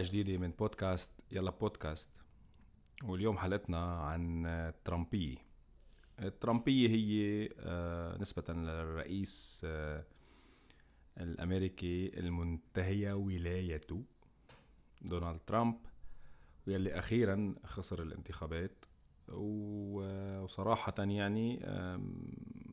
حلقة 0.00 0.12
جديدة 0.12 0.38
من 0.38 0.50
بودكاست 0.50 1.12
يلا 1.32 1.50
بودكاست. 1.50 2.10
واليوم 3.04 3.38
حلقتنا 3.38 4.00
عن 4.00 4.46
الترامبية 4.46 5.36
الترامبية 6.20 6.88
هي 6.88 7.48
آه، 7.60 8.18
نسبة 8.18 8.54
للرئيس 8.54 9.62
آه، 9.64 10.04
الأمريكي 11.18 12.18
المنتهية 12.18 13.12
ولايته 13.12 14.04
دونالد 15.02 15.40
ترامب. 15.46 15.76
واللي 16.66 16.98
أخيرا 16.98 17.54
خسر 17.64 18.02
الانتخابات. 18.02 18.84
وصراحة 19.28 20.94
يعني 20.98 21.60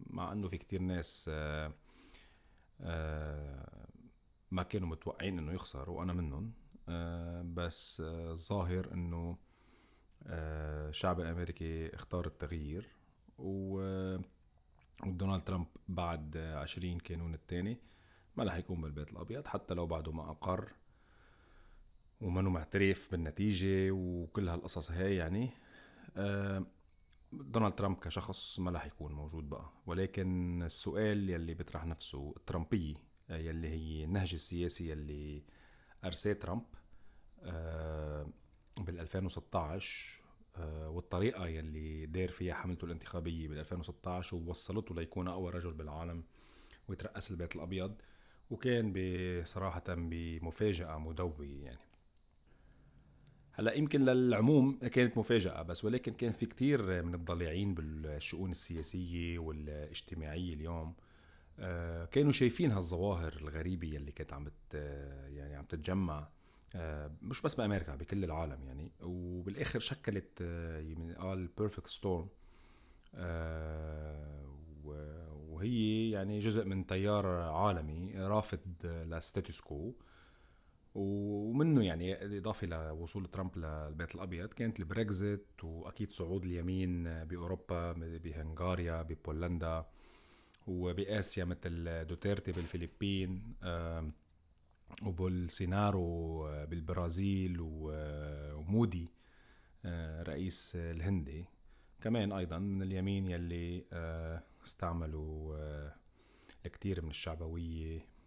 مع 0.10 0.32
أنه 0.32 0.48
في 0.48 0.58
كتير 0.58 0.82
ناس 0.82 1.30
آه، 1.34 1.74
ما 4.52 4.64
كانوا 4.64 4.88
متوقعين 4.88 5.38
إنه 5.38 5.54
يخسر 5.54 5.90
وأنا 5.90 6.14
منهم 6.14 6.54
بس 7.44 8.02
الظاهر 8.06 8.88
آه 8.90 8.94
إنه 8.94 9.38
آه 10.28 10.90
الشعب 10.90 11.20
الأمريكي 11.20 11.96
اختار 11.96 12.26
التغيير 12.28 12.88
ودونالد 13.38 14.24
ترامب 15.46 15.68
بعد 15.88 16.38
20 16.38 16.98
كانون 17.00 17.34
الثاني 17.34 17.78
ما 18.36 18.44
رح 18.44 18.56
يكون 18.56 18.82
بالبيت 18.82 19.12
الأبيض 19.12 19.48
حتى 19.48 19.74
لو 19.74 19.88
بعده 19.88 20.12
ما 20.12 20.32
أقر 20.32 20.72
ومنه 22.22 22.50
معترف 22.50 23.12
بالنتيجة 23.12 23.92
وكل 23.92 24.50
هالقصص 24.50 24.92
هاي 24.92 25.16
يعني. 25.16 25.50
آه 26.18 26.66
دونالد 27.34 27.76
ترامب 27.76 27.98
كشخص 28.00 28.60
ما 28.60 28.72
رح 28.72 28.86
يكون 28.86 29.14
موجود 29.14 29.50
بقى. 29.50 29.70
ولكن 29.86 30.64
السؤال 30.64 31.30
يلي 31.30 31.54
بيطرح 31.54 31.86
نفسه 31.86 32.34
الترامبية 32.38 32.96
يلي 33.30 33.68
هي 33.68 34.04
النهج 34.04 34.34
السياسي 34.34 34.90
يلي 34.90 35.44
أرساه 36.04 36.34
ترامب 36.34 36.64
آه، 36.76 36.77
بال 38.78 39.00
2016 39.00 40.28
آه، 40.58 40.90
والطريقة 40.90 41.48
يلي 41.48 42.06
دار 42.06 42.30
فيها 42.30 42.54
حملته 42.54 42.86
الانتخابية 42.86 43.48
بال 43.48 43.60
2016 43.60 44.36
ووصلته 44.36 44.96
ليكون 44.96 45.28
أول 45.28 45.56
رجل 45.56 45.74
بالعالم 45.74 46.24
ويترأس 46.88 47.32
البيت 47.32 47.56
الأبيض 47.56 47.96
وكان 48.50 48.94
بصراحة 48.94 49.84
بمفاجأة 49.88 50.98
مدوية 50.98 51.64
يعني. 51.64 51.88
هلأ 53.52 53.74
يمكن 53.74 54.06
للعموم 54.06 54.80
كانت 54.80 55.18
مفاجأة 55.18 55.62
بس 55.62 55.86
ولكن 55.86 56.14
كان 56.14 56.32
في 56.32 56.46
كتير 56.46 57.04
من 57.04 57.16
الضليعين 57.16 57.76
بالشؤون 57.76 58.52
السياسية 58.52 59.40
والاجتماعية 59.40 60.54
اليوم 60.54 60.94
آه، 61.60 62.06
كانوا 62.06 62.32
شايفين 62.32 62.72
هالظواهر 62.72 63.34
الغريبة 63.34 63.88
يلي 63.88 64.12
كانت 64.12 64.34
عم 64.34 64.48
يعني 65.28 65.56
عم 65.56 65.66
تتجمع. 65.66 66.20
آه، 66.20 66.37
مش 67.22 67.42
بس 67.42 67.56
بأمريكا 67.56 67.96
بكل 67.96 68.24
العالم 68.24 68.64
يعني. 68.64 68.92
وبالآخر 69.02 69.80
شكلت 69.80 70.40
آه، 70.42 70.80
يمكن 70.80 71.14
قال 71.14 71.48
perfect 71.48 71.88
storm 71.88 72.28
وهي 75.50 76.12
يعني 76.12 76.40
جزء 76.40 76.66
من 76.66 76.88
تيار 76.88 77.28
عالمي 77.28 78.14
رافض 78.16 78.60
لل 78.84 79.03
status 79.03 79.62
quo 79.62 79.94
ومنه 80.96 81.84
يعني 81.84 82.38
إضافة 82.38 82.68
لوصول 82.68 83.26
ترامب 83.26 83.58
للبيت 83.58 84.16
الأبيض 84.16 84.50
كانت 84.50 84.80
البريكزت 84.80 85.64
وأكيد 85.64 86.12
صعود 86.12 86.46
اليمين 86.46 87.24
بأوروبا 87.24 87.92
بهنغاريا 87.94 89.02
ببولندا 89.02 89.86
وبآسيا 90.68 91.46
مثل 91.46 92.06
دوتيرتي 92.06 92.52
بالفلبين. 92.52 93.56
وبولسينارو 95.04 96.44
بالبرازيل 96.66 97.58
ومودي 97.60 99.12
آه، 99.86 100.24
رئيس 100.24 100.76
الهندي 100.76 101.46
كمان 102.02 102.32
أيضا 102.32 102.58
من 102.58 102.82
اليمين 102.82 103.28
يلي 103.28 103.86
آه، 103.94 104.44
استعملوا 104.66 105.58
آه، 105.58 105.96
الكثير 106.66 107.02
من 107.02 107.10
الشعبوية 107.10 108.18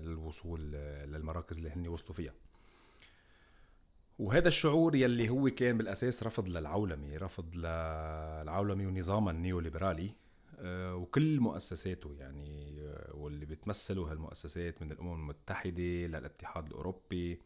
للوصول 0.00 0.72
للمراكز 0.72 1.56
اللي 1.56 1.70
هن 1.70 1.88
وصلوا 1.88 2.12
فيها. 2.12 2.34
وهذا 4.18 4.48
الشعور 4.48 4.94
يلي 4.94 5.28
هو 5.28 5.50
كان 5.50 5.78
بالأساس 5.78 6.22
رفض 6.22 6.48
للعولمة 6.48 7.16
رفض 7.16 7.56
للعولمه 7.56 8.86
ونظامها 8.86 9.32
النيوليبرالي 9.32 10.14
وكل 10.64 11.40
مؤسساته 11.40 12.14
يعني 12.18 12.80
آه، 12.80 13.10
واللي 13.14 13.46
بتمثلوا 13.46 14.10
هالمؤسسات 14.10 14.82
من 14.82 14.92
الأمم 14.92 15.14
المتحدة 15.14 15.82
للاتحاد 15.82 16.66
الأوروبي 16.66 17.40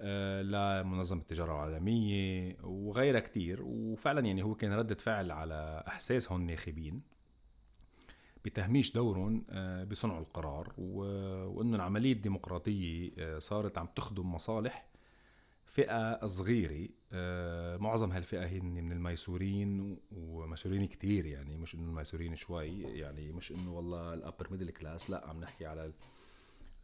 آه، 0.00 0.42
لمنظمة 0.42 1.20
التجارة 1.20 1.52
العالمية 1.52 2.56
وغيرها 2.62 3.20
كتير. 3.20 3.62
وفعلا 3.62 4.26
يعني 4.26 4.42
هو 4.42 4.54
كان 4.54 4.72
ردة 4.72 4.94
فعل 4.94 5.30
على 5.30 5.84
إحساسهم 5.88 6.46
ناخبين 6.46 7.02
بتهميش 8.44 8.92
دورهم 8.92 9.44
بصنع 9.90 10.18
القرار 10.18 10.72
وإنه 10.78 11.76
العملية 11.76 12.12
الديمقراطية 12.12 13.38
صارت 13.38 13.78
عم 13.78 13.86
تخدم 13.86 14.34
مصالح 14.34 14.89
فئة 15.70 16.26
صغيرة 16.26 16.88
آه، 17.12 17.76
معظم 17.76 18.12
هالفئة 18.12 18.46
هي 18.46 18.60
من 18.60 18.92
الميسورين 18.92 19.98
وميسورين 20.10 20.86
كتير 20.86 21.26
يعني 21.26 21.56
مش 21.56 21.74
إنه 21.74 21.84
الميسورين 21.84 22.34
شوي 22.34 22.82
يعني 22.82 23.32
مش 23.32 23.52
إنه 23.52 23.72
والله 23.72 24.14
ال 24.14 24.20
upper 24.20 24.48
middle 24.50 24.70
class 24.70 25.10
لا 25.10 25.28
عم 25.28 25.40
نحكي 25.40 25.66
على 25.66 25.92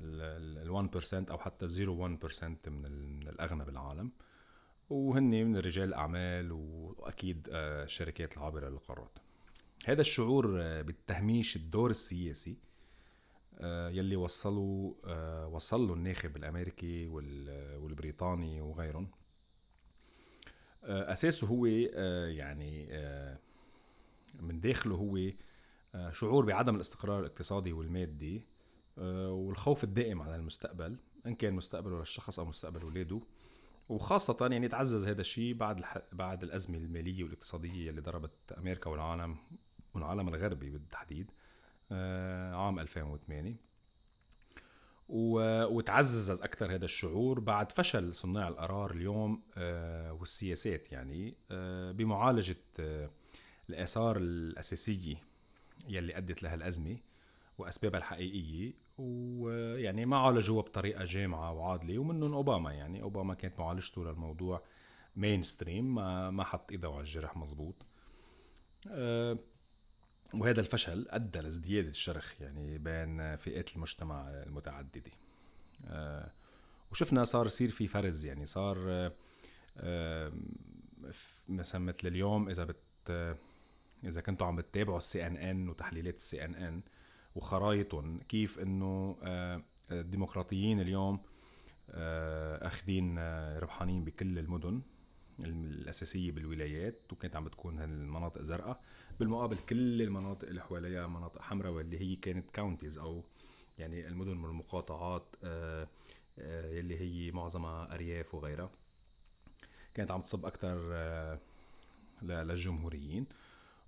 ال 0.00 0.88
1% 0.90 1.30
أو 1.30 1.38
حتى 1.38 1.68
0.1% 1.68 2.68
من 2.68 3.28
الأغنى 3.28 3.64
بالعالم. 3.64 4.10
وهن 4.90 5.30
من 5.30 5.56
رجال 5.56 5.88
الاعمال 5.88 6.52
وأكيد 6.52 7.48
آه، 7.52 7.84
الشركات 7.84 8.36
العابرة 8.36 8.68
للقارات. 8.68 9.18
هذا 9.86 10.00
الشعور 10.00 10.62
آه، 10.62 10.82
بالتهميش 10.82 11.56
الدور 11.56 11.90
السياسي 11.90 12.56
يلي 13.90 14.16
وصلوا 14.16 14.94
آه، 15.04 15.46
وصل 15.46 15.88
له 15.88 15.94
الناخب 15.94 16.36
الأمريكي 16.36 17.06
والبريطاني 17.76 18.60
وغيرهم. 18.60 19.08
آه، 20.84 21.12
أساسه 21.12 21.46
هو 21.46 21.66
يعني 21.66 22.88
من 24.40 24.60
داخله 24.60 24.94
هو 24.94 25.18
شعور 26.12 26.44
بعدم 26.44 26.74
الاستقرار 26.76 27.20
الاقتصادي 27.20 27.72
والمادي 27.72 28.42
والخوف 28.96 29.84
الدائم 29.84 30.22
على 30.22 30.36
المستقبل 30.36 30.98
إن 31.26 31.34
كان 31.34 31.54
مستقبله 31.54 31.98
للشخص 31.98 32.38
أو 32.38 32.44
مستقبل 32.44 32.80
اولاده 32.80 33.20
وخاصة 33.88 34.48
يعني 34.50 34.68
تعزز 34.68 35.08
هذا 35.08 35.20
الشيء 35.20 35.54
بعد 35.54 35.84
بعد 36.12 36.42
الأزمة 36.42 36.78
المالية 36.78 37.24
والاقتصادية 37.24 37.90
اللي 37.90 38.00
ضربت 38.00 38.52
أمريكا 38.58 38.90
والعالم 38.90 39.36
والعالم 39.94 40.28
الغربي 40.28 40.70
بالتحديد. 40.70 41.26
آه، 41.26 41.55
عام 41.90 42.78
2008 42.78 43.52
وتعزز 45.08 46.30
أكثر 46.30 46.74
هذا 46.74 46.84
الشعور 46.84 47.40
بعد 47.40 47.72
فشل 47.72 48.14
صناع 48.14 48.48
القرار 48.48 48.90
اليوم 48.90 49.40
آه، 49.58 50.12
والسياسات 50.12 50.92
يعني 50.92 51.34
آه، 51.50 51.92
بمعالجة 51.92 52.56
الآثار 53.70 54.16
الأساسية 54.16 55.16
يلي 55.88 56.16
أدت 56.16 56.42
لها 56.42 56.54
الأزمة 56.54 56.96
وأسبابها 57.58 57.98
الحقيقية. 57.98 58.72
ويعني 58.98 60.06
ما 60.06 60.16
عالجوها 60.16 60.62
بطريقة 60.62 61.04
جامعة 61.04 61.52
وعادلة 61.52 61.98
ومنهم 61.98 62.32
أوباما 62.32 62.72
يعني. 62.72 63.02
أوباما 63.02 63.34
كانت 63.34 63.60
معالجته 63.60 64.04
للموضوع 64.04 64.60
مين 65.16 65.42
ستريم 65.42 65.94
ما 65.94 66.30
ما 66.30 66.44
حط 66.44 66.70
إيده 66.70 66.88
على 66.88 67.00
الجرح 67.00 67.36
مزبوط. 67.36 67.74
وهذا 70.34 70.60
الفشل 70.60 71.06
أدى 71.10 71.38
لازدياد 71.38 71.86
الشرخ 71.86 72.32
يعني 72.40 72.78
بين 72.78 73.36
فئات 73.36 73.76
المجتمع 73.76 74.28
المتعددة. 74.30 75.10
آه، 75.88 76.30
وشفنا 76.92 77.24
صار 77.24 77.46
يصير 77.46 77.70
في 77.70 77.86
فرز 77.86 78.24
يعني 78.24 78.46
صار 78.46 79.10
آه، 79.78 80.32
مثلا 81.48 81.80
مثل 81.80 82.08
اليوم 82.08 82.48
إذا 82.48 82.64
بت 82.64 83.36
إذا 84.04 84.20
كنتوا 84.20 84.46
عم 84.46 84.56
بتتابعوا 84.56 84.98
ال 84.98 85.26
CNN 85.26 85.68
وتحليلات 85.68 86.14
ال 86.14 86.44
CNN 86.44 86.80
وخرايطهم 87.36 88.20
كيف 88.28 88.58
آه، 89.22 89.60
الديمقراطيين 89.90 90.80
اليوم 90.80 91.20
أخذين 92.62 93.18
ربحانين 93.58 94.04
بكل 94.04 94.38
المدن. 94.38 94.80
الأساسية 95.40 96.32
بالولايات 96.32 96.94
وكانت 97.12 97.36
عم 97.36 97.44
بتكون 97.44 97.78
هالمناطق 97.78 98.42
زرقاء. 98.42 98.80
بالمقابل 99.20 99.58
كل 99.68 100.02
المناطق 100.02 100.48
اللي 100.48 100.62
حواليها 100.62 101.06
مناطق 101.06 101.42
حمراء 101.42 101.72
واللي 101.72 102.00
هي 102.00 102.16
كانت 102.16 102.50
counties 102.52 102.98
أو 102.98 103.22
يعني 103.78 104.08
المدن 104.08 104.44
والمقاطعات 104.44 105.22
آه، 105.44 105.86
آه، 106.38 106.80
اللي 106.80 107.00
هي 107.00 107.30
معظمها 107.30 107.94
أرياف 107.94 108.34
وغيرها. 108.34 108.70
كانت 109.94 110.10
عم 110.10 110.20
تصب 110.20 110.46
أكثر 110.46 110.78
آه، 110.92 111.38
للجمهوريين. 112.22 113.26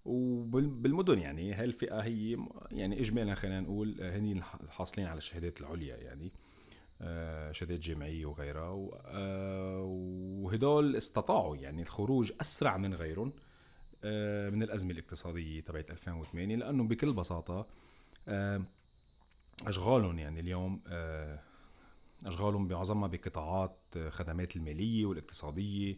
وبالمدن 0.06 1.18
يعني 1.18 1.52
هاي 1.52 1.64
الفئه 1.64 2.00
هي 2.00 2.38
يعني 2.72 3.00
اجمالا 3.00 3.34
خلينا 3.34 3.60
نقول 3.60 3.94
هني 4.00 4.42
الحاصلين 4.62 5.06
على 5.06 5.18
الشهادات 5.18 5.60
العليا 5.60 5.96
يعني. 5.96 6.30
شهادات 7.52 7.78
جامعيه 7.78 8.26
وغيرها 8.26 8.70
وهدول 10.40 10.96
استطاعوا 10.96 11.56
يعني 11.56 11.82
الخروج 11.82 12.32
أسرع 12.40 12.76
من 12.76 12.94
غيرهم 12.94 13.32
من 14.54 14.62
الأزمة 14.62 14.90
الاقتصادية 14.90 15.60
تبعت 15.60 15.90
2008 15.90 16.56
لأنه 16.56 16.84
بكل 16.84 17.12
بساطة 17.12 17.66
أشغالهم 19.66 20.18
يعني 20.18 20.40
اليوم 20.40 20.80
أشغالهم 22.26 22.68
معظمها 22.68 23.08
بقطاعات 23.08 23.76
خدمات 24.10 24.56
المالية 24.56 25.06
والاقتصادية 25.06 25.94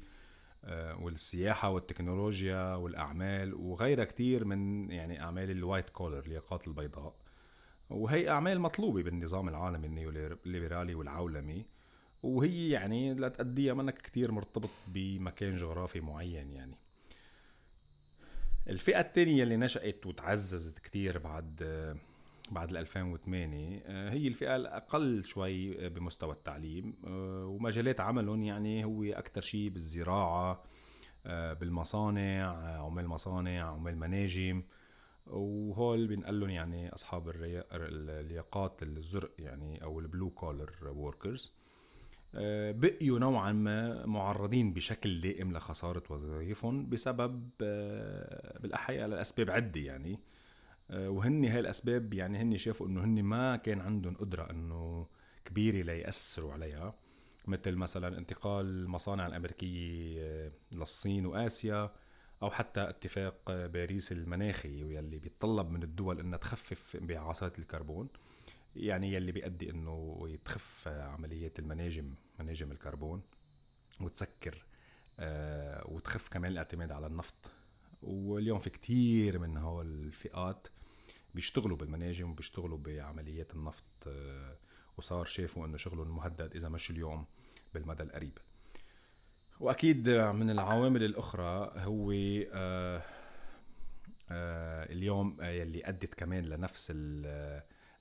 آه، 0.64 1.04
والسياحة 1.04 1.70
والتكنولوجيا 1.70 2.74
والأعمال 2.74 3.54
وغيرها 3.54 4.04
كتير 4.04 4.44
من 4.44 4.90
يعني 4.90 5.22
أعمال 5.22 5.50
الوايت 5.50 5.88
كولر 5.88 6.18
الياقات 6.18 6.68
البيضاء. 6.68 7.12
وهي 7.90 8.28
أعمال 8.28 8.60
مطلوبة 8.60 9.02
بالنظام 9.02 9.48
العالمي 9.48 9.86
النيوليبرالي 9.86 10.94
والعولمي 10.94 11.64
وهي 12.22 12.68
يعني 12.68 13.14
لتأديها 13.14 13.74
منك 13.74 13.98
كتير 13.98 14.32
مرتبط 14.32 14.70
بمكان 14.88 15.56
جغرافي 15.56 16.00
معين 16.00 16.50
يعني. 16.50 16.74
الفئة 18.68 19.00
الثانية 19.00 19.42
اللي 19.42 19.56
نشأت 19.56 20.06
وتعززت 20.06 20.78
كتير 20.78 21.18
بعد 21.18 21.62
بعد 22.50 22.76
2008 22.76 23.82
آه، 23.86 24.10
هي 24.10 24.28
الفئة 24.28 24.56
الأقل 24.56 25.24
شوي 25.24 25.88
بمستوى 25.88 26.32
التعليم 26.32 26.94
آه، 27.06 27.46
ومجالات 27.46 28.00
عملهم 28.00 28.42
يعني 28.42 28.84
هو 28.84 29.04
أكثر 29.04 29.40
شيء 29.40 29.68
بالزراعة 29.68 30.62
آه، 31.26 31.52
بالمصانع 31.52 32.56
عمال 32.84 33.06
مصانع 33.06 33.62
عمال 33.62 33.98
مناجم. 33.98 34.62
وهول 35.26 36.06
بنقلن 36.06 36.50
يعني 36.50 36.94
أصحاب 36.94 37.22
اللياقات 37.72 38.82
الزرق 38.82 39.30
يعني 39.38 39.82
أو 39.82 40.00
البلو 40.00 40.30
كولر 40.30 40.70
ووركرز 40.86 41.52
بقيوا 42.72 43.18
نوعا 43.18 43.52
ما 43.52 44.06
معرضين 44.06 44.72
بشكل 44.72 45.20
دائم 45.20 45.52
لخسارة 45.52 46.02
وظائفهم 46.10 46.90
بسبب 46.90 47.50
بالأحياء 48.62 49.08
لأسباب 49.08 49.50
عدة 49.50 49.80
يعني. 49.80 50.18
آه، 50.90 51.10
وهن 51.10 51.44
هاي 51.44 51.60
الأسباب 51.60 52.14
يعني 52.14 52.38
هن 52.38 52.58
شافوا 52.58 52.86
إنه 52.86 53.04
هن 53.04 53.22
ما 53.22 53.56
كان 53.56 53.80
عندهم 53.80 54.14
قدرة 54.14 54.50
إنه 54.50 55.06
كبيرة 55.44 55.82
ليأثروا 55.84 56.52
عليها. 56.52 56.94
مثل 57.48 57.74
مثلا 57.74 58.18
انتقال 58.18 58.66
المصانع 58.66 59.26
الأمريكية 59.26 60.20
آه، 60.22 60.50
للصين 60.72 61.26
وآسيا. 61.26 61.90
أو 62.42 62.50
حتى 62.50 62.88
اتفاق 62.88 63.66
باريس 63.66 64.12
المناخي 64.12 64.84
واللي 64.84 65.18
بيتطلب 65.18 65.70
من 65.70 65.82
الدول 65.82 66.20
إنها 66.20 66.38
تخفف 66.38 66.96
انبعاثات 66.96 67.58
الكربون 67.58 68.08
يعني 68.76 69.12
يلي 69.12 69.32
بيؤدي 69.32 69.70
إنه 69.70 70.28
تخف 70.44 70.88
عمليات 70.88 71.58
المناجم 71.58 72.14
مناجم 72.40 72.72
الكربون 72.72 73.22
وتسكر 74.00 74.54
آه، 75.20 75.90
وتخف 75.90 76.28
كمان 76.28 76.52
الاعتماد 76.52 76.92
على 76.92 77.06
النفط. 77.06 77.34
واليوم 78.02 78.58
في 78.58 78.70
كتير 78.70 79.38
من 79.38 79.56
هول 79.56 79.86
الفئات 79.86 80.68
بيشتغلوا 81.34 81.76
بالمناجم 81.76 82.30
وبيشتغلوا 82.30 82.78
بعمليات 82.78 83.54
النفط 83.54 83.84
آه، 84.06 84.56
وصار 84.98 85.24
شافوا 85.24 85.66
إنه 85.66 85.76
شغلهم 85.76 86.16
مهدد 86.16 86.56
إذا 86.56 86.68
مش 86.68 86.90
اليوم 86.90 87.24
بالمدى 87.74 88.02
القريب. 88.02 88.38
وأكيد 89.60 90.08
من 90.10 90.50
العوامل 90.50 91.02
الأخرى 91.02 91.72
هو 91.76 92.12
آه، 92.12 93.02
آه، 94.30 94.92
اليوم 94.92 95.36
يلي 95.40 95.88
أدت 95.88 96.14
كمان 96.14 96.44
لنفس 96.44 96.92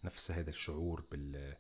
نفس 0.03 0.31
هذا 0.31 0.49
الشعور 0.49 1.03
بال 1.11 1.55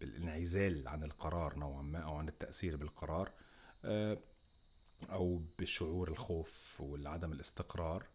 بالانعزال 0.00 0.88
عن 0.88 1.02
القرار 1.02 1.58
نوعا 1.58 1.82
ما 1.82 1.98
أو 1.98 2.14
عن 2.14 2.28
التأثير 2.28 2.76
بالقرار 2.76 3.28
أو 5.12 5.40
بشعور 5.58 6.08
الخوف 6.08 6.80
والعدم 6.80 7.32
الاستقرار. 7.32 8.06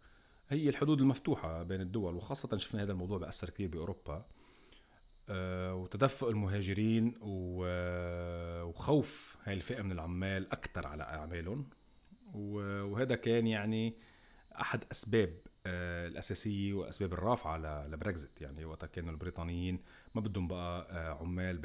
هي 0.50 0.69
الحدود 0.69 1.02
المفتوحة 1.02 1.64
بين 1.64 1.81
الدول 1.81 2.16
وخاصة 2.16 2.58
شفنا 2.58 2.84
هذا 2.84 2.92
الموضوع 2.92 3.18
بأثر 3.18 3.50
كثير 3.50 3.69
بأوروبا. 3.69 4.16
آه، 4.16 4.24
وتدفق 5.29 6.27
المهاجرين 6.27 7.13
وخوف 8.68 9.38
هاي 9.44 9.53
الفئة 9.53 9.81
من 9.81 9.91
العمال 9.91 10.51
أكثر 10.51 10.88
على 10.88 11.03
أعمالهم. 11.03 11.65
وهذا 12.35 13.15
كان 13.15 13.47
يعني 13.47 13.94
أحد 14.62 14.83
أسباب 14.91 15.29
آه، 15.65 16.07
الأساسية 16.07 16.74
وأسباب 16.74 17.13
الرافعة 17.13 17.88
لبريكزت 17.88 18.41
يعني 18.41 18.65
وقتها 18.65 18.88
كانوا 18.88 19.12
البريطانيين 19.13 19.79
ما 20.15 20.21
بدهم 20.21 20.47
بقى 20.47 20.88
آه، 20.91 21.13
عمال 21.21 21.57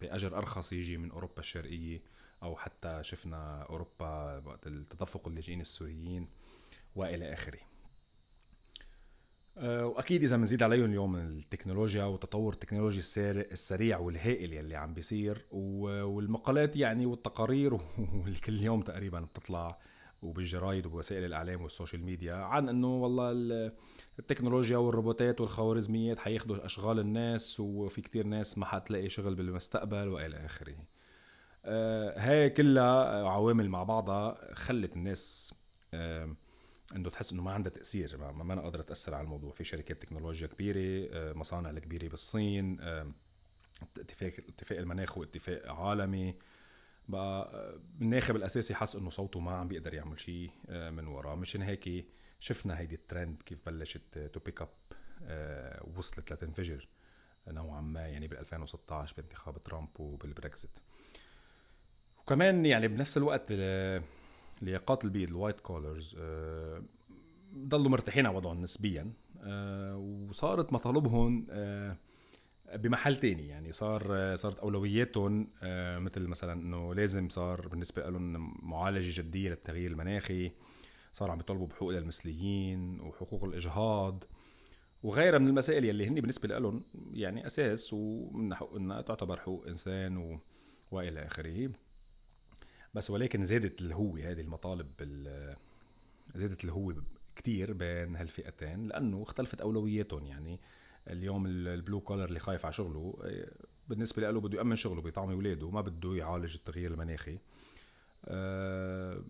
بأجر 0.00 0.38
أرخص 0.38 0.72
يجي 0.72 0.96
من 0.96 1.10
أوروبا 1.10 1.38
الشرقية 1.38 2.00
أو 2.42 2.56
حتى 2.56 2.98
شفنا 3.02 3.62
أوروبا 3.62 4.42
وقت 4.46 4.66
التدفق 4.66 5.28
اللاجئين 5.28 5.60
السوريين 5.60 6.28
وإلى 6.96 7.32
آخره. 7.32 7.58
آه، 7.58 7.71
وأكيد 9.56 10.22
إذا 10.22 10.36
بنزيد 10.36 10.62
عليهم 10.62 10.84
اليوم 10.84 11.16
التكنولوجيا 11.16 12.04
وتطور 12.04 12.52
التكنولوجي 12.52 13.00
السريع 13.18 13.98
والهائل 13.98 14.52
يلي 14.52 14.76
عم 14.76 14.94
بيصير 14.94 15.42
والمقالات 15.52 16.76
يعني 16.76 17.06
والتقارير 17.06 17.74
واللي 18.24 18.38
كل 18.44 18.62
يوم 18.62 18.82
تقريبا 18.82 19.20
بتطلع 19.20 19.78
وبالجرايد 20.22 20.86
وبوسائل 20.86 21.24
الإعلام 21.24 21.62
وال 21.62 21.73
social 21.73 22.04
media 22.04 22.34
عن 22.34 22.68
إنه 22.68 22.94
والله 22.94 23.32
التكنولوجيا 24.18 24.76
والروبوتات 24.76 25.40
والخوارزميات 25.40 26.18
حياخذوا 26.18 26.66
أشغال 26.66 26.98
الناس 26.98 27.60
وفي 27.60 28.00
كتير 28.00 28.26
ناس 28.26 28.58
ما 28.58 28.66
حتلاقي 28.66 29.08
شغل 29.08 29.34
بالمستقبل 29.34 30.08
وإلى 30.08 30.46
آخره. 30.46 30.74
آه 31.64 32.18
هاي 32.18 32.50
كلها 32.50 33.28
عوامل 33.28 33.68
مع 33.68 33.82
بعضها 33.82 34.54
خلت 34.54 34.96
الناس 34.96 35.54
آه 35.94 36.28
إنه 36.96 37.10
تحس 37.10 37.32
إنه 37.32 37.42
ما 37.42 37.50
عندها 37.52 37.72
تأثير 37.72 38.16
ما, 38.16 38.32
ما 38.32 38.52
أنا 38.52 38.62
قادره 38.62 38.82
تاثر 38.82 39.14
على 39.14 39.24
الموضوع. 39.24 39.52
في 39.52 39.64
شركات 39.64 40.02
تكنولوجيا 40.02 40.46
كبيرة 40.46 41.08
آه، 41.12 41.32
مصانع 41.32 41.70
الكبيرة 41.70 42.08
بالصين 42.08 42.78
آه، 42.80 43.06
اتفاق 43.98 44.32
اتفاق 44.58 44.78
المناخ 44.78 45.18
واتفاق 45.18 45.72
عالمي. 45.72 46.34
بقى 47.08 47.50
آه، 47.54 47.74
الناخب 48.00 48.36
الأساسي 48.36 48.74
حس 48.74 48.96
إنه 48.96 49.10
صوته 49.10 49.40
ما 49.40 49.52
عم 49.52 49.68
بيقدر 49.68 49.94
يعمل 49.94 50.20
شيء 50.20 50.50
من 50.68 51.06
وراه. 51.06 51.34
مشان 51.34 51.62
هيك 51.62 52.04
شفنا 52.40 52.78
هيدي 52.78 52.94
الترند 52.94 53.36
كيف 53.46 53.58
بلشت 53.68 54.18
to 54.34 54.40
pick 54.40 54.62
up 54.62 54.68
وصلت 55.96 56.32
لتنفجر 56.32 56.86
نوعا 57.48 57.80
ما 57.80 58.00
يعني 58.00 58.28
بال 58.28 58.38
2016 58.38 59.14
بانتخاب 59.16 59.58
ترامب 59.58 59.88
وبالبريكزت 59.98 60.70
وكمان 62.22 62.66
يعني 62.66 62.88
بنفس 62.88 63.16
الوقت 63.16 63.52
الياقات 64.62 65.04
البيض 65.04 65.28
ال 65.28 65.33
white 65.33 65.60
collars 65.60 66.16
آه، 66.18 66.82
ضلوا 67.56 67.90
مرتاحين 67.90 68.26
على 68.26 68.36
وضعهم 68.36 68.62
نسبيا 68.62 69.12
آه، 69.44 69.96
وصارت 70.30 70.72
مطالبهم 70.72 71.46
آه، 71.50 71.96
بمحل 72.74 73.16
تاني. 73.16 73.48
يعني 73.48 73.72
صار 73.72 74.36
صارت 74.36 74.58
أولوياتهم 74.58 75.46
مثل 76.04 76.26
مثلا 76.26 76.52
إنه 76.52 76.94
لازم 76.94 77.28
صار 77.28 77.68
بالنسبة 77.68 78.10
لهم 78.10 78.54
معالجة 78.62 79.20
جدية 79.20 79.50
للتغيير 79.50 79.90
المناخي 79.90 80.50
صار 81.14 81.30
عم 81.30 81.40
يطالبوا 81.40 81.66
بحقوق 81.66 81.90
للمثليين 81.90 83.00
وحقوق 83.00 83.44
الإجهاض. 83.44 84.24
وغيرها 85.02 85.38
من 85.38 85.48
المسائل 85.48 85.84
يلي 85.84 86.08
هن 86.08 86.14
بالنسبة 86.14 86.58
لهم 86.58 86.82
يعني 87.14 87.46
أساس 87.46 87.92
ومن 87.92 88.54
حق 88.54 88.74
إنها 88.74 89.02
تعتبر 89.02 89.36
حقوق 89.40 89.66
إنسان 89.66 90.16
و... 90.16 90.38
وإلى 90.90 91.26
آخره. 91.26 91.70
بس 92.94 93.10
ولكن 93.10 93.46
زادت 93.46 93.80
الهوة 93.80 94.20
هذه 94.20 94.40
المطالب 94.40 94.86
زادت 96.34 96.64
الهوة 96.64 97.02
كتير 97.36 97.72
بين 97.72 98.16
هالفئتين 98.16 98.88
لأنه 98.88 99.22
اختلفت 99.22 99.60
أولوياتهم. 99.60 100.26
يعني 100.26 100.58
اليوم 101.10 101.46
البلو 101.46 102.00
كولر 102.00 102.24
اللي 102.24 102.38
خايف 102.38 102.64
على 102.64 102.74
شغله 102.74 103.14
بالنسبة 103.88 104.30
له 104.30 104.40
بده 104.40 104.58
يأمن 104.58 104.76
شغله 104.76 105.02
بيطعم 105.02 105.30
أولاده 105.30 105.70
ما 105.70 105.80
بده 105.80 106.14
يعالج 106.14 106.54
التغيير 106.54 106.90
المناخي. 106.90 107.38
آه، 108.24 109.22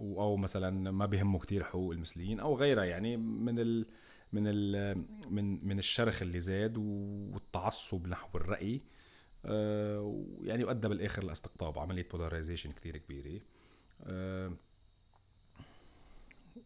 أو 0.00 0.36
مثلا 0.36 0.90
ما 0.90 1.06
بيهمه 1.06 1.38
كتير 1.38 1.64
حقوق 1.64 1.92
المثليين 1.92 2.40
أو 2.40 2.56
غيرها. 2.56 2.84
يعني 2.84 3.16
من 3.16 3.58
ال 3.58 3.86
من 4.32 4.42
ال 4.46 4.96
من 5.30 5.68
من 5.68 5.78
الشرخ 5.78 6.22
اللي 6.22 6.40
زاد 6.40 6.76
والتعصب 6.76 8.06
نحو 8.06 8.38
الرأي 8.38 8.74
آه، 8.74 8.91
يعني 10.44 10.64
وادى 10.64 10.88
بالآخر 10.88 11.24
لاستقطاب 11.24 11.78
عملية 11.78 12.08
بولاريزيشن 12.12 12.72
كثير 12.72 12.96
كبيرة. 12.96 13.40
آه، 14.06 14.52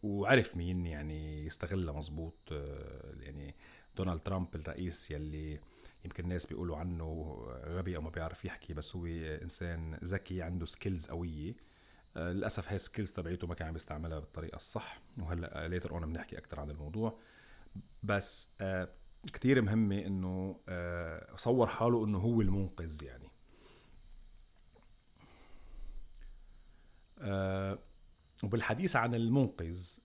وعرف 0.03 0.57
مين 0.57 0.87
يعني 0.87 1.45
يستغلها 1.45 1.93
مزبوط 1.93 2.33
آه، 2.51 3.13
يعني 3.21 3.53
دونالد 3.97 4.19
ترامب 4.19 4.47
الرئيس 4.55 5.11
يلي 5.11 5.59
يمكن 6.05 6.23
الناس 6.23 6.45
بيقولوا 6.45 6.77
عنه 6.77 7.37
غبي 7.65 7.95
أو 7.95 8.01
ما 8.01 8.09
بيعرف 8.09 8.45
يحكي 8.45 8.73
بس 8.73 8.95
هو 8.95 9.05
إنسان 9.41 9.99
ذكي 10.03 10.41
عنده 10.41 10.65
skills 10.65 11.05
قوية. 11.05 11.53
للأسف 12.15 12.67
هاي 12.67 12.75
ال 12.75 12.80
skills 12.80 13.11
تبعيته 13.11 13.47
ما 13.47 13.55
كان 13.55 13.67
عم 13.67 13.75
يستعملها 13.75 14.19
بالطريقة 14.19 14.55
الصح 14.55 14.99
وهلأ 15.17 15.67
later 15.67 15.91
on 15.91 16.05
بنحكي 16.05 16.37
أكثر 16.37 16.59
عن 16.59 16.69
الموضوع. 16.69 17.17
بس 18.03 18.47
كتير 19.29 19.61
مهمة 19.61 20.05
إنه 20.05 20.55
صور 21.37 21.67
حاله 21.67 22.05
إنه 22.05 22.17
هو 22.17 22.41
المنقذ 22.41 23.03
يعني. 23.03 23.27
وبالحديث 28.43 28.95
عن 28.95 29.15
المنقذ 29.15 29.97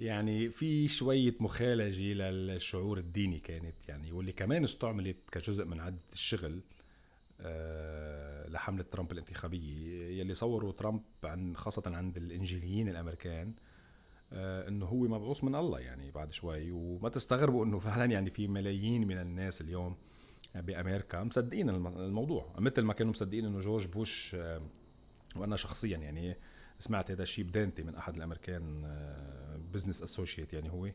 يعني 0.00 0.50
في 0.50 0.88
شوية 0.88 1.34
مخالجة 1.40 2.12
للشعور 2.12 2.98
الديني 2.98 3.38
كانت 3.38 3.88
يعني 3.88 4.12
واللي 4.12 4.32
كمان 4.32 4.64
استعملت 4.64 5.16
كجزء 5.32 5.64
من 5.64 5.80
عدة 5.80 5.98
الشغل 6.12 6.60
آه، 7.40 8.48
لحملة 8.48 8.82
ترامب 8.82 9.12
الانتخابية 9.12 10.20
يلي 10.20 10.34
صوروا 10.34 10.72
ترامب 10.72 11.02
عن 11.24 11.56
خاصة 11.56 11.96
عند 11.96 12.16
الإنجيليين 12.16 12.88
الأمريكان 12.88 13.48
آه، 13.48 13.54
إنه 14.32 14.86
هو 14.86 14.96
مبعوث 14.96 15.44
من 15.44 15.54
الله 15.54 15.80
يعني 15.80 16.10
بعد 16.10 16.32
شوي. 16.32 16.70
وما 16.70 17.08
تستغربوا 17.08 17.64
إنه 17.64 17.78
فعلا 17.78 18.04
يعني 18.04 18.30
في 18.30 18.46
ملايين 18.46 19.06
من 19.06 19.18
الناس 19.18 19.60
اليوم 19.60 19.96
بأمريكا 20.54 21.24
مصدقين 21.24 21.68
الموضوع. 21.70 22.46
مثل 22.58 22.82
ما 22.82 22.92
كانوا 22.92 23.12
مصدقين 23.12 23.44
إنه 23.44 23.60
جورج 23.60 23.86
بوش 23.86 24.34
آه، 24.34 24.60
وأنا 25.36 25.56
شخصيا 25.56 25.98
يعني 25.98 26.34
سمعت 26.80 27.10
هذا 27.10 27.22
الشيء 27.22 27.44
بدانتي 27.44 27.82
من 27.82 27.94
أحد 27.94 28.14
الأمريكان 28.14 28.82
business 29.74 30.02
associate 30.02 30.52
يعني 30.52 30.72
هو. 30.72 30.88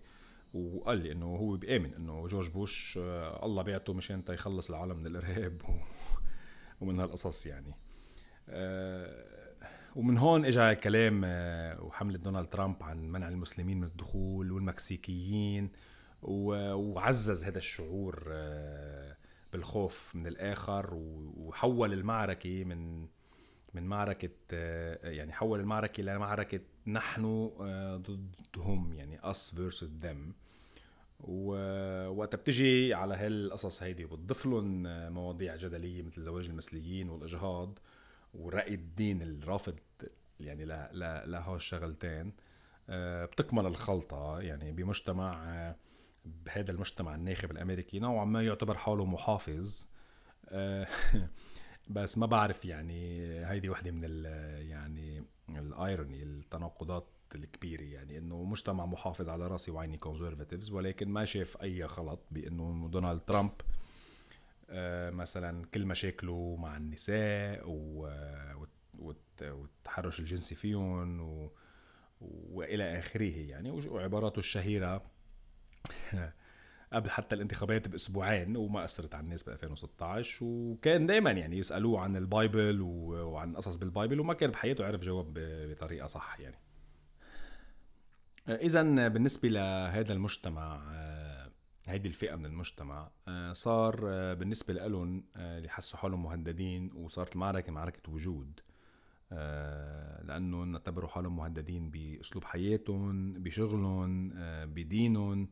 وقال 0.54 0.98
لي 0.98 1.12
إنه 1.12 1.26
هو 1.26 1.56
بيامن 1.56 1.94
إنه 1.94 2.28
جورج 2.28 2.50
بوش 2.50 3.00
آه، 3.02 3.46
الله 3.46 3.64
بعته 3.64 3.94
مشان 3.94 4.24
يخلص 4.30 4.70
العالم 4.70 4.98
من 4.98 5.08
الإرهاب 5.08 5.62
ومن 6.82 7.00
هالقصص 7.00 7.46
يعني. 7.46 7.74
آه، 8.50 9.45
ومن 9.96 10.18
هون 10.18 10.46
اجى 10.46 10.76
كلام 10.76 11.22
آه، 11.26 11.84
وحملة 11.84 12.18
دونالد 12.18 12.50
ترامب 12.50 12.84
عن 12.84 13.12
منع 13.12 13.28
المسلمين 13.28 13.78
من 13.78 13.88
الدخول 13.88 14.52
والمكسيكيين 14.52 15.72
وعزز 16.22 17.44
هذا 17.44 17.58
الشعور 17.58 18.24
بالخوف 19.54 20.16
من 20.16 20.28
الآخر 20.28 20.90
وحول 21.38 21.94
المعركة 21.94 22.64
من 22.64 23.08
من 23.76 23.84
معركة 23.84 24.30
آه، 24.54 25.10
يعني 25.10 25.34
حول 25.34 25.60
المعركة 25.60 26.02
إلى 26.02 26.18
معركة 26.18 26.60
نحن 26.88 27.52
آه، 27.62 27.98
ضدهم 27.98 28.94
يعني 28.94 29.20
us 29.22 29.52
versus 29.56 30.04
them. 30.04 30.34
ووقت 31.20 32.36
بتجي 32.36 32.94
على 32.94 33.16
هالقصص 33.16 33.84
هيدي 33.84 34.06
وبتضيف 34.06 34.46
لهم 34.46 34.88
آه، 34.88 35.10
مواضيع 35.10 35.56
جدلية 35.56 36.04
مثل 36.04 36.22
زواج 36.22 36.50
المثليين 36.50 37.10
والإجهاض. 37.10 37.80
ورأي 38.40 38.74
الدين 38.74 39.22
الرافض 39.22 39.80
يعني 40.40 40.66
لهول 41.26 41.56
الشغلتين. 41.56 42.34
بتكمل 42.90 43.66
الخلطة 43.66 44.40
يعني 44.40 44.72
بمجتمع 44.72 45.76
بهذا 46.26 46.72
المجتمع 46.72 47.16
الناخب 47.16 47.52
الأمريكي 47.52 48.00
نوعا 48.00 48.26
ما 48.26 48.44
يعتبر 48.44 48.78
حاله 48.78 49.06
محافظ. 49.06 49.86
بس 51.90 52.18
ما 52.18 52.26
بعرف 52.26 52.66
يعني 52.66 53.22
هيدي 53.46 53.70
وحدة 53.70 53.92
من 53.92 54.02
ال 54.04 54.26
يعني 54.70 55.24
الإيروني 55.50 56.24
التناقضات 56.24 57.08
الكبيرة 57.36 57.84
يعني 57.84 58.18
إنه 58.18 58.44
مجتمع 58.44 58.86
محافظ 58.86 59.30
على 59.30 59.48
رأسي 59.48 59.72
وعيني 59.72 59.98
كونزرفاتيفز 59.98 60.72
ولكن 60.72 61.10
ما 61.10 61.26
شاف 61.26 61.62
أي 61.62 61.84
غلط 61.84 62.20
بإنه 62.32 62.90
دونالد 62.92 63.20
ترامب 63.20 63.52
آه، 63.52 63.85
مثلا 65.10 65.66
كل 65.74 65.86
مشاكله 65.86 66.56
مع 66.60 66.78
النساء 66.78 67.64
والتحرش 69.40 70.20
الجنسي 70.20 70.56
فيهم 70.56 71.22
و... 71.22 71.52
وإلى 72.22 73.00
آخره 73.00 73.38
يعني 73.38 73.72
وعباراته 73.72 74.40
الشهيرة 74.40 75.06
قبل 76.94 77.10
حتى 77.10 77.36
الانتخابات 77.36 77.88
بأسبوعين 77.88 78.58
وما 78.58 78.84
أثرت 78.84 79.16
على 79.16 79.24
الناس 79.24 79.44
ب 79.44 79.50
2016 79.50 80.46
وكان 80.46 81.06
دائما 81.06 81.32
يعني 81.32 81.58
يسألوه 81.58 82.00
عن 82.00 82.18
ال 82.18 82.29
Bible 82.29 82.82
وعن 82.82 83.56
قصص 83.56 83.76
بال 83.76 83.88
Bible 83.88 84.20
وما 84.20 84.34
كان 84.34 84.52
بحياته 84.52 84.86
عرف 84.86 85.02
جواب 85.02 85.34
بطريقة 85.70 86.08
صح 86.08 86.40
يعني. 86.40 86.60
اذا 88.50 89.08
بالنسبة 89.08 89.50
لهذا 89.50 90.14
المجتمع 90.14 90.82
هيدي 91.88 92.08
الفئة 92.08 92.36
من 92.36 92.46
المجتمع 92.46 93.12
صار 93.54 93.96
بالنسبة 94.34 94.74
لهم 94.74 95.24
اللي 95.36 95.70
حسوا 95.70 96.00
حالهم 96.00 96.24
مهددين 96.24 96.92
وصارت 96.96 97.36
المعركة 97.36 97.72
معركة 97.72 98.12
وجود 98.12 98.60
لأنه 100.28 100.64
اعتبروا 100.64 101.10
حالهم 101.10 101.36
مهددين 101.36 101.92
بأسلوب 101.92 102.44
حياتهم 102.44 103.34
بشغلهم 103.34 104.30
بدينهم. 104.66 105.48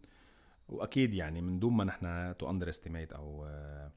وأكيد 0.70 1.14
يعني 1.14 1.42
من 1.42 1.60
دون 1.60 1.74
ما 1.74 1.84
نحن 1.84 2.38
to 2.38 2.50
underestimate 2.50 3.14
آه، 3.14 3.92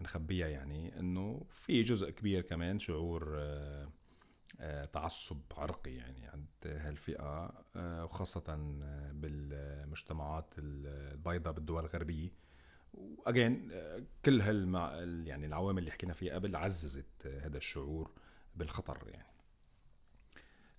نخبيها 0.00 0.48
يعني 0.48 1.00
إنه 1.00 1.46
في 1.50 1.82
جزء 1.82 2.10
كبير 2.10 2.42
كمان 2.42 2.78
شعور 2.78 3.34
آه، 3.36 3.84
آه، 3.84 3.88
تعصب 4.92 5.40
عرقي 5.56 5.94
يعني 5.94 6.26
عند 6.26 6.46
هالفئة 6.64 7.52
وخاصة 7.76 8.56
بالمجتمعات 9.12 10.54
البيضاء 10.58 11.52
بالدول 11.52 11.84
الغربية. 11.84 12.30
و 12.92 13.05
again 13.05 13.72
كل 14.24 14.40
هال 14.40 15.24
يعني 15.26 15.46
العوامل 15.46 15.78
اللي 15.78 15.90
حكينا 15.90 16.12
فيها 16.12 16.34
قبل 16.34 16.56
عززت 16.56 17.26
هذا 17.26 17.56
الشعور 17.56 18.10
بالخطر 18.56 19.08
يعني. 19.08 19.38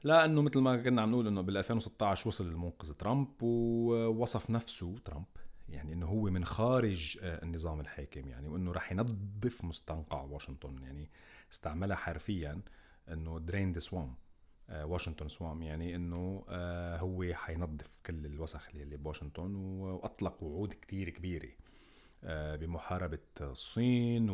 لأنه 0.04 0.42
مثل 0.42 0.60
ما 0.60 0.78
كنا 0.78 1.02
عم 1.02 1.12
نقول 1.12 1.28
إنه 1.28 1.42
بال 1.42 1.58
2016 1.58 2.28
وصل 2.28 2.48
المنقذ 2.48 2.94
ترامب 2.94 3.28
ووصف 3.42 4.50
نفسه 4.50 4.98
ترامب 5.06 5.26
يعني 5.70 5.94
إنه 5.94 6.06
هو 6.06 6.22
من 6.22 6.46
خارج 6.46 7.18
آه، 7.22 7.44
النظام 7.44 7.80
الحاكم 7.80 8.28
يعني 8.28 8.48
وإنه 8.48 8.72
راح 8.72 8.92
ينظف 8.92 9.64
مستنقع 9.64 10.22
واشنطن 10.22 10.84
يعني 10.84 11.10
استعملها 11.52 11.96
حرفيا. 11.96 12.62
إنه 13.14 13.40
درين 13.40 13.72
ذا 13.72 13.80
سوام 13.80 14.16
واشنطن 14.72 15.28
سوام 15.28 15.62
يعني 15.64 15.96
إنه 15.96 16.46
آه، 16.50 16.98
هو 16.98 17.34
حينظف 17.34 18.00
كل 18.06 18.26
الوسخ 18.26 18.68
اللي 18.76 18.98
بواشنطن 18.98 19.56
وأطلق 19.56 20.44
وعود 20.44 20.74
كتير 20.74 21.10
كبيرة 21.10 21.50
آه، 22.24 22.56
بمحاربة 22.56 23.20
الصين 23.42 24.30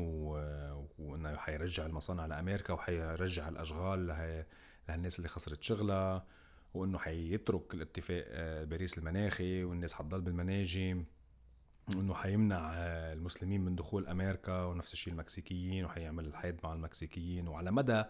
وإنه 1.00 1.36
حيرجع 1.36 1.86
المصانع 1.86 2.25
لأمريكا 2.25 2.74
وحيرجع 2.74 3.50
الأشغال 3.50 4.08
لهالناس 4.88 5.17
اللي 5.17 5.29
خسرت 5.29 5.63
شغلها 5.63 6.25
وإنه 6.74 6.98
حيترك 6.98 7.74
الاتفاق 7.74 8.25
باريس 8.63 8.98
المناخي 8.98 9.63
والناس 9.63 9.94
حتضل 9.94 10.22
بالمناجم 10.22 11.05
انه 11.89 12.13
حيمنع 12.13 12.74
المسلمين 13.13 13.62
من 13.62 13.75
دخول 13.75 14.08
أمريكا 14.08 14.63
ونفس 14.63 14.94
الشيء 14.94 15.13
المكسيكيين 15.13 15.86
وحيعمل 15.86 16.25
الحيد 16.25 16.60
مع 16.63 16.74
المكسيكيين 16.74 17.48
وعلى 17.48 17.72
مدى 17.72 18.03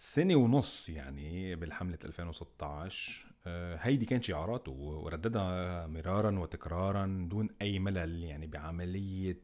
سنة 0.00 0.36
ونص 0.36 0.88
يعني 0.88 1.56
بالحملة 1.56 1.98
2016 2.04 3.26
آه، 3.46 3.76
هيدي 3.76 4.06
كانت 4.06 4.24
شعاراته 4.24 4.72
ورددها 4.72 5.86
مرارا 5.86 6.38
وتكرارا 6.38 7.28
دون 7.30 7.48
أي 7.62 7.78
ملل 7.78 8.24
يعني 8.24 8.46
بعملية 8.46 9.40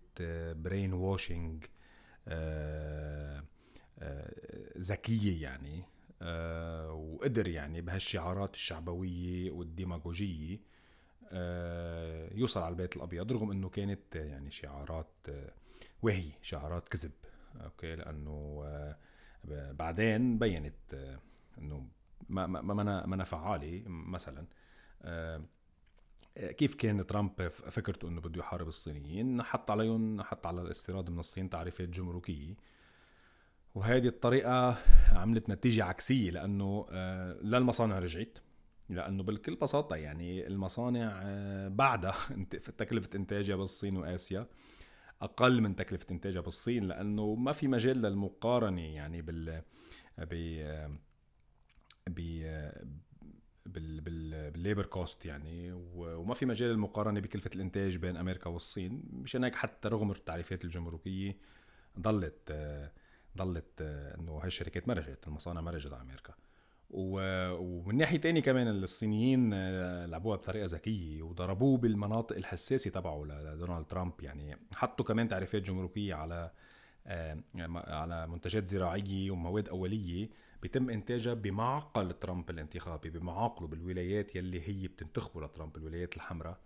brainwashing 0.53 1.65
ذكية 4.79 5.43
يعني 5.43 5.85
آه، 6.23 6.93
وقدر 6.93 7.49
يعني 7.49 7.81
بهالشعارات 7.81 8.55
الشعبوية 8.55 9.51
والديماغوجية 9.51 10.61
آه، 11.33 12.35
يوصل 12.35 12.61
على 12.61 12.73
البيت 12.73 12.97
الأبيض 12.97 13.33
رغم 13.33 13.51
إنه 13.51 13.69
كانت 13.69 14.17
يعني 14.17 14.51
شعارات 14.51 15.13
آه، 15.29 15.53
وهي 16.03 16.31
شعارات 16.43 16.89
كذب 16.89 17.13
okay؟ 17.61 17.97
لأنه 17.97 18.63
آه، 18.67 18.97
بعدين 19.51 20.39
بينت 20.39 21.17
إنه 21.59 21.87
ما 22.29 22.47
ما 22.47 23.07
ما 23.07 23.25
فعاله 23.25 23.83
مثلا 23.87 24.47
كيف 26.37 26.75
كان 26.75 27.07
ترامب 27.07 27.49
فكرته 27.49 28.09
إنه 28.09 28.21
بده 28.21 28.39
يحارب 28.39 28.69
الصينيين؟ 28.69 29.43
حط 29.43 29.71
عليهم 29.71 30.23
حط 30.23 30.47
على 30.47 30.63
الاستيراد 30.63 31.11
من 31.11 31.19
الصين 31.19 31.51
تعريفات 31.51 31.89
جمركية. 31.89 32.55
وهذه 33.75 34.07
الطريقة 34.07 34.79
عملت 35.13 35.51
نتيجة 35.51 35.85
عكسية 35.85 36.31
لأنه 36.31 36.87
لا 37.43 37.59
المصانع 37.59 37.99
رجعت 37.99 38.39
لأنه 38.89 39.23
بكل 39.23 39.55
بساطة 39.55 39.97
يعني 39.97 40.47
المصانع 40.47 41.21
آه، 41.23 41.69
بعدها 41.69 42.15
تكلفة 42.79 43.11
إنتاجها 43.15 43.57
بالصين 43.57 43.97
وآسيا 43.97 44.47
أقل 45.25 45.61
من 45.61 45.77
تكلفة 45.77 46.07
إنتاجها 46.11 46.41
بالصين 46.41 46.85
لأنه 46.85 47.35
ما 47.35 47.53
في 47.53 47.69
مجال 47.69 48.03
للمقارنة 48.03 48.95
يعني 48.95 49.23
بال 49.23 49.63
ب 50.19 50.35
بال 52.07 54.01
بال 54.01 54.51
بال 54.51 54.61
labor 54.61 54.87
cost 54.87 55.27
يعني 55.27 55.73
وما 55.95 56.35
في 56.35 56.47
مجال 56.47 56.71
للمقارنة 56.71 57.21
بكلفة 57.21 57.51
الإنتاج 57.55 57.97
بين 57.97 58.17
أمريكا 58.17 58.51
والصين. 58.51 59.03
مشان 59.13 59.45
هيك 59.45 59.55
حتى 59.55 59.89
رغم 59.89 60.11
التعريفات 60.11 60.65
الجمركية 60.65 61.37
ضلت 62.01 62.53
ضلت 63.37 63.81
إنه 64.19 64.33
هاي 64.33 64.47
الشركات 64.47 64.89
ما 64.89 64.95
رجعت 64.95 65.29
المصانع 65.29 65.61
ما 65.61 65.71
رجعت 65.71 65.93
على 65.93 66.03
أمريكا. 66.03 66.35
ومن 66.97 67.97
ناحية 67.97 68.19
تاني 68.19 68.41
كمان 68.41 68.69
الصينيين 68.69 69.51
آه، 69.55 70.07
لعبوها 70.07 70.37
بطريقة 70.37 70.65
ذكية 70.65 71.23
وضربوه 71.23 71.79
بالمناطق 71.79 72.37
الحساسة 72.37 72.91
تبعه 72.91 73.25
لدونالد 73.25 73.87
ترامب. 73.87 74.13
يعني 74.21 74.57
حطوا 74.73 75.05
كمان 75.05 75.29
تعريفات 75.29 75.63
جمركية 75.63 76.15
على 76.15 76.51
آه، 77.07 77.43
على 77.75 78.27
منتجات 78.27 78.69
زراعية 78.69 79.31
ومواد 79.31 79.69
أولية 79.69 80.29
بيتم 80.63 80.91
إنتاجها 80.91 81.35
بمعقل 81.35 82.13
ترامب 82.13 82.51
الانتخابي 82.51 83.11
بمعاقله 83.11 83.69
بالولايات 83.69 84.37
يلي 84.37 84.69
هي 84.69 84.89
بتنتخبه 84.89 85.41
لترامب 85.41 85.77
الولايات 85.77 86.17
الحمراء. 86.17 86.59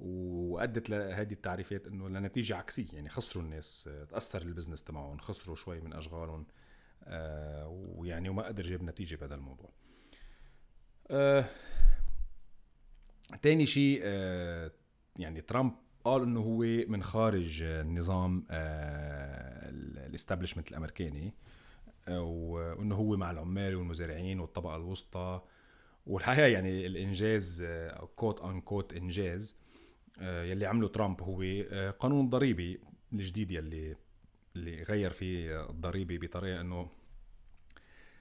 وأدت 0.00 0.90
لهذه 0.90 1.32
التعريفات 1.32 1.86
إنه 1.86 2.08
لنتيجة 2.08 2.56
عكسية 2.56 2.92
يعني 2.92 3.08
خسروا 3.08 3.44
الناس 3.44 3.90
تأثر 4.10 4.42
البزنس 4.42 4.82
تبعهم 4.84 5.18
خسروا 5.18 5.56
شوي 5.56 5.80
من 5.80 5.92
أشغالهم. 5.92 6.40
آه 6.40 6.67
ويعني 7.66 8.28
وما 8.28 8.42
قدر 8.42 8.62
جاب 8.62 8.82
نتيجة 8.82 9.16
بهذا 9.16 9.34
الموضوع. 9.34 9.70
آه 11.10 11.44
تاني 13.42 13.66
شيء 13.66 14.00
آه 14.02 14.70
يعني 15.16 15.40
ترامب 15.40 15.72
قال 16.04 16.22
إنه 16.22 16.40
هو 16.40 16.58
من 16.88 17.02
خارج 17.02 17.62
النظام 17.62 18.46
آه 18.50 19.70
ال 20.06 20.11
establishment 20.11 20.70
الأمريكاني 20.70 21.34
آه 22.08 22.22
وإنه 22.22 22.94
هو 22.94 23.16
مع 23.16 23.30
العمال 23.30 23.76
والمزارعين 23.76 24.40
والطبقة 24.40 24.76
الوسطى. 24.76 25.42
والحقيقة 26.06 26.46
يعني 26.46 26.86
الإنجاز 26.86 27.64
quote 28.16 28.40
unquote 28.40 28.92
إنجاز 28.92 29.56
آه، 30.20 30.44
يلي 30.44 30.66
عمله 30.66 30.88
ترامب 30.88 31.22
هو 31.22 31.42
آه، 31.42 31.90
قانون 31.90 32.24
الضريبي 32.24 32.80
الجديد 33.12 33.50
يلي 33.50 33.96
اللي 34.58 34.82
غير 34.82 35.10
فيه 35.10 35.70
الضريبه 35.70 36.18
بطريقة 36.18 36.60
إنه 36.60 36.90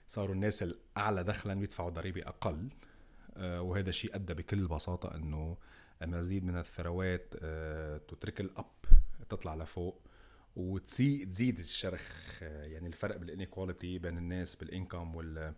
صاروا 0.08 0.36
الناس 0.36 0.64
الأعلى 0.64 1.24
دخلا 1.24 1.54
بيدفعوا 1.54 1.90
ضريبه 1.90 2.22
أقل. 2.22 2.70
آه، 3.38 3.62
وهذا 3.62 3.90
الشيء 3.90 4.16
أدى 4.16 4.34
بكل 4.34 4.68
بساطة 4.68 5.16
إنه 5.16 5.58
مزيد 6.02 6.44
من 6.44 6.58
الثروات 6.58 7.34
trickle 8.08 8.42
up 8.42 8.66
تطلع 9.30 9.56
لفوق 9.56 10.02
وتزيد 10.56 11.32
تزيد 11.32 11.60
الشرخ. 11.60 12.42
يعني 12.42 12.88
الفرق 12.88 13.18
بال 13.18 13.31
inequality 13.31 14.00
بين 14.00 14.18
الناس 14.18 14.56
بال 14.56 14.71
income 14.71 15.16
وال 15.16 15.54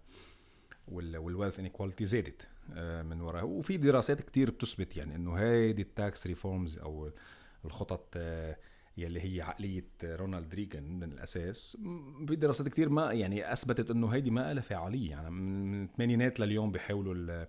وال 0.88 1.06
wealth 1.06 1.60
inequality 1.60 2.06
زادت 2.06 2.48
آه، 2.74 3.02
من 3.02 3.22
وراها. 3.22 3.44
وفي 3.44 3.78
دراسات 3.78 4.22
كتير 4.22 4.52
بتثبت 4.52 4.98
يعني 4.98 5.16
إنه 5.16 5.36
هيدي 5.36 5.82
ال 5.82 5.93
tax 5.93 6.28
reforms 6.28 6.80
أو 6.80 7.12
الخطط 7.66 8.14
آه، 8.16 8.58
يلي 9.02 9.22
هي 9.22 9.42
عقلية 9.42 9.86
رونالد 10.04 10.56
ريغان 10.56 11.00
من 11.00 11.12
الأساس 11.12 11.78
في 12.28 12.36
دراسات 12.36 12.68
كتير 12.68 12.90
ما 12.90 13.14
يعني 13.14 13.54
أثبتت 13.54 13.92
إنه 13.92 14.08
هيدي 14.08 14.32
ما 14.32 14.54
لها 14.54 14.62
فعالية 14.62 15.10
يعني 15.10 15.30
من 15.30 15.84
الثمانينات 15.84 16.40
لليوم 16.40 16.72
بيحاولوا 16.72 17.46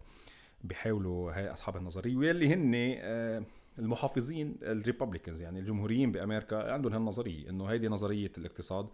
بيحاولوا 0.64 1.32
هاي 1.32 1.52
أصحاب 1.52 1.76
النظرية 1.76 2.16
واللي 2.16 2.54
هن 2.54 2.72
آه، 2.74 3.42
المحافظين 3.78 4.56
الريببليكنز 4.62 5.42
يعني 5.42 5.58
الجمهوريين 5.58 6.12
بأمريكا 6.12 6.72
عندهم 6.72 6.92
هالنظرية 6.92 7.50
إنه 7.50 7.66
هيدي 7.66 7.88
نظرية 7.88 8.32
الاقتصاد 8.38 8.88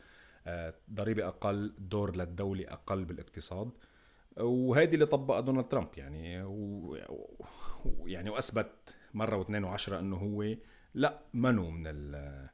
ضريبة 0.93 1.29
أقل 1.29 1.75
دور 1.79 2.17
للدولة 2.17 2.65
أقل 2.69 3.05
بالاقتصاد 3.05 3.71
وهيدي 4.37 4.95
اللي 4.95 5.07
طبقها 5.07 5.41
دونالد 5.41 5.69
ترامب 5.69 5.89
يعني 5.97 6.43
و... 6.43 6.97
يعني 8.07 8.31
وأثبت 8.31 8.97
مرة 9.15 9.37
واثنين 9.37 9.65
وعشرة 9.65 9.99
إنه 9.99 10.17
هو 10.17 10.55
لا 10.97 11.21
منو 11.35 11.71
من 11.71 11.87
ال... 11.87 12.49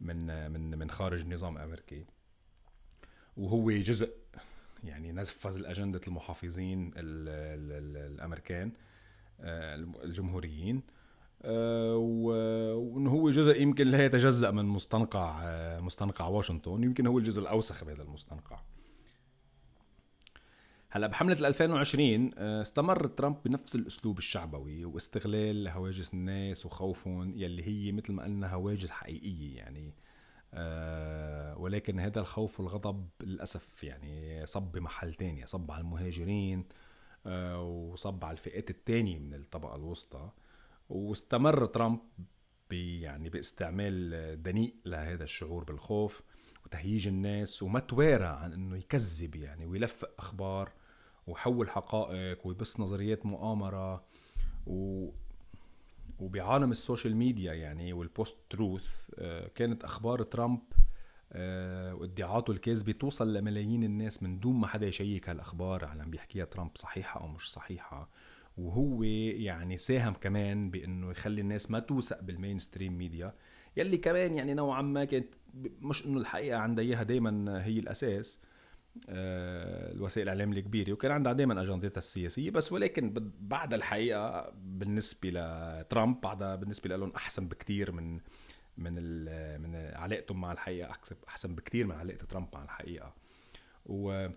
من 0.00 0.50
من 0.50 0.78
من 0.78 0.90
خارج 0.90 1.26
نظام 1.26 1.58
امريكي 1.58 2.04
وهو 3.36 3.70
جزء 3.70 4.12
يعني 4.84 5.12
نفذ 5.12 5.56
الأجندة 5.56 6.00
المحافظين 6.08 6.88
ال 6.96 7.28
ال 7.28 7.72
ال 7.72 8.12
الأمريكان 8.12 8.72
آه، 9.40 9.74
الجمهوريين. 10.04 10.82
آه، 11.42 11.96
وإنه 11.96 13.10
هو 13.10 13.30
جزء 13.30 13.62
يمكن 13.62 13.86
لا 13.86 14.04
يتجزأ 14.04 14.50
من 14.50 14.64
مستنقع 14.64 15.40
آه، 15.44 15.80
مستنقع 15.80 16.26
واشنطن 16.26 16.82
يمكن 16.82 17.06
هو 17.06 17.18
الجزء 17.18 17.42
الأوسخ 17.42 17.84
بهذا 17.84 18.02
المستنقع. 18.02 18.58
هلا 20.90 21.06
بحملة 21.06 21.48
2020 21.48 22.30
آه، 22.38 22.62
استمر 22.62 23.06
ترامب 23.06 23.36
بنفس 23.44 23.74
الأسلوب 23.74 24.18
الشعبوي 24.18 24.84
واستغلال 24.84 25.68
هواجس 25.68 26.14
الناس 26.14 26.66
وخوفهم 26.66 27.32
يلي 27.36 27.66
هي 27.68 27.92
مثل 27.92 28.12
ما 28.12 28.24
قلنا 28.24 28.52
هواجس 28.54 28.90
حقيقية 28.90 29.56
يعني. 29.56 29.94
أه 30.54 31.58
ولكن 31.58 32.00
هذا 32.00 32.20
الخوف 32.20 32.60
والغضب 32.60 33.08
للأسف 33.20 33.84
يعني 33.84 34.46
صب 34.46 34.72
بمحل 34.72 35.14
تاني 35.14 35.46
صب 35.46 35.70
على 35.70 35.80
المهاجرين 35.80 36.64
أه 37.26 37.62
وصب 37.62 38.24
على 38.24 38.32
الفئات 38.32 38.70
التانية 38.70 39.18
من 39.18 39.34
الطبقة 39.34 39.76
الوسطى. 39.76 40.30
واستمر 40.88 41.66
ترامب 41.66 42.00
يعني 42.70 43.28
باستعمال 43.28 44.42
دنيء 44.42 44.74
لهذا 44.84 45.24
الشعور 45.24 45.64
بالخوف. 45.64 46.22
وتهييج 46.66 47.08
الناس 47.08 47.62
وما 47.62 47.80
توارى 47.80 48.24
عن 48.24 48.52
إنه 48.52 48.76
يكذب 48.76 49.36
يعني 49.36 49.66
ويلفق 49.66 50.10
أخبار 50.18 50.72
وحول 51.26 51.70
حقائق 51.70 52.46
ويبث 52.46 52.80
نظريات 52.80 53.26
مؤامرة 53.26 54.04
و 54.66 55.08
وبعالم 56.18 56.70
ال 56.70 56.77
social 56.77 57.16
media 57.16 57.54
يعني 57.54 57.92
وال 57.92 58.36
post-truth 58.50 59.10
آه، 59.18 59.48
كانت 59.54 59.84
أخبار 59.84 60.22
ترامب 60.22 60.60
آه، 61.32 61.94
وادعاءاته 61.94 62.50
الكاذبه 62.50 62.92
توصل 62.92 63.34
لملايين 63.34 63.82
الناس 63.82 64.22
من 64.22 64.40
دون 64.40 64.56
ما 64.56 64.66
حدا 64.66 64.86
يشيك 64.86 65.28
هالأخبار 65.28 65.84
على 65.84 66.02
عم 66.02 66.10
بيحكيها 66.10 66.44
ترامب 66.44 66.70
صحيحة 66.74 67.20
أو 67.20 67.28
مش 67.28 67.52
صحيحة. 67.52 68.08
وهو 68.58 69.02
يعني 69.02 69.76
ساهم 69.76 70.14
كمان 70.14 70.70
بإنه 70.70 71.10
يخلي 71.10 71.40
الناس 71.40 71.70
ما 71.70 71.78
توثق 71.78 72.22
بال 72.22 72.58
mainstream 72.58 72.98
media 72.98 73.34
يلي 73.76 73.98
كمان 73.98 74.34
يعني 74.34 74.54
نوعا 74.54 74.82
ما 74.82 75.04
كانت 75.04 75.34
مش 75.80 76.06
إنه 76.06 76.20
الحقيقة 76.20 76.58
عندها 76.58 76.84
إياها 76.84 77.02
دائما 77.02 77.64
هي 77.64 77.78
الأساس 77.78 78.40
آه، 79.08 79.92
الوسائل 79.92 80.28
الاعلام 80.28 80.52
الكبيرة 80.52 80.92
وكان 80.92 81.12
عندها 81.12 81.32
دائما 81.32 81.62
أجندتها 81.62 81.98
السياسية 81.98 82.50
بس 82.50 82.72
ولكن 82.72 83.32
بعد 83.40 83.74
الحقيقة 83.74 84.52
بالنسبة 84.56 85.30
لترامب 85.30 86.20
بعدها 86.20 86.56
بالنسبة 86.56 86.96
لهم 86.96 87.12
أحسن 87.16 87.48
بكثير 87.48 87.92
من 87.92 88.20
من 88.78 88.94
من 89.60 89.74
علاقتهم 89.76 90.40
مع 90.40 90.52
الحقيقة 90.52 90.98
أحسن 91.28 91.54
بكثير 91.54 91.86
من 91.86 91.94
علاقة 91.94 92.24
ترامب 92.26 92.48
مع 92.54 92.64
الحقيقة. 92.64 93.14
و 93.86 94.28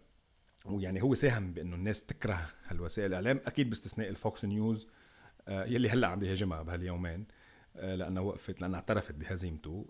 ويعني 0.65 1.03
هو 1.03 1.13
ساهم 1.13 1.53
بإنه 1.53 1.75
الناس 1.75 2.05
تكره 2.05 2.49
هالوسائل 2.67 3.07
الإعلام 3.07 3.41
أكيد 3.45 3.69
باستثناء 3.69 4.09
ال 4.09 4.18
Fox 4.18 4.45
News 4.45 4.87
آه، 5.47 5.65
يلي 5.65 5.89
هلأ 5.89 6.07
عم 6.07 6.19
بيهاجمها 6.19 6.61
بهاليومين. 6.61 7.25
لانها 7.81 8.21
وقفت 8.21 8.61
لأنها 8.61 8.79
اعترفت 8.79 9.15
بهزيمته. 9.15 9.85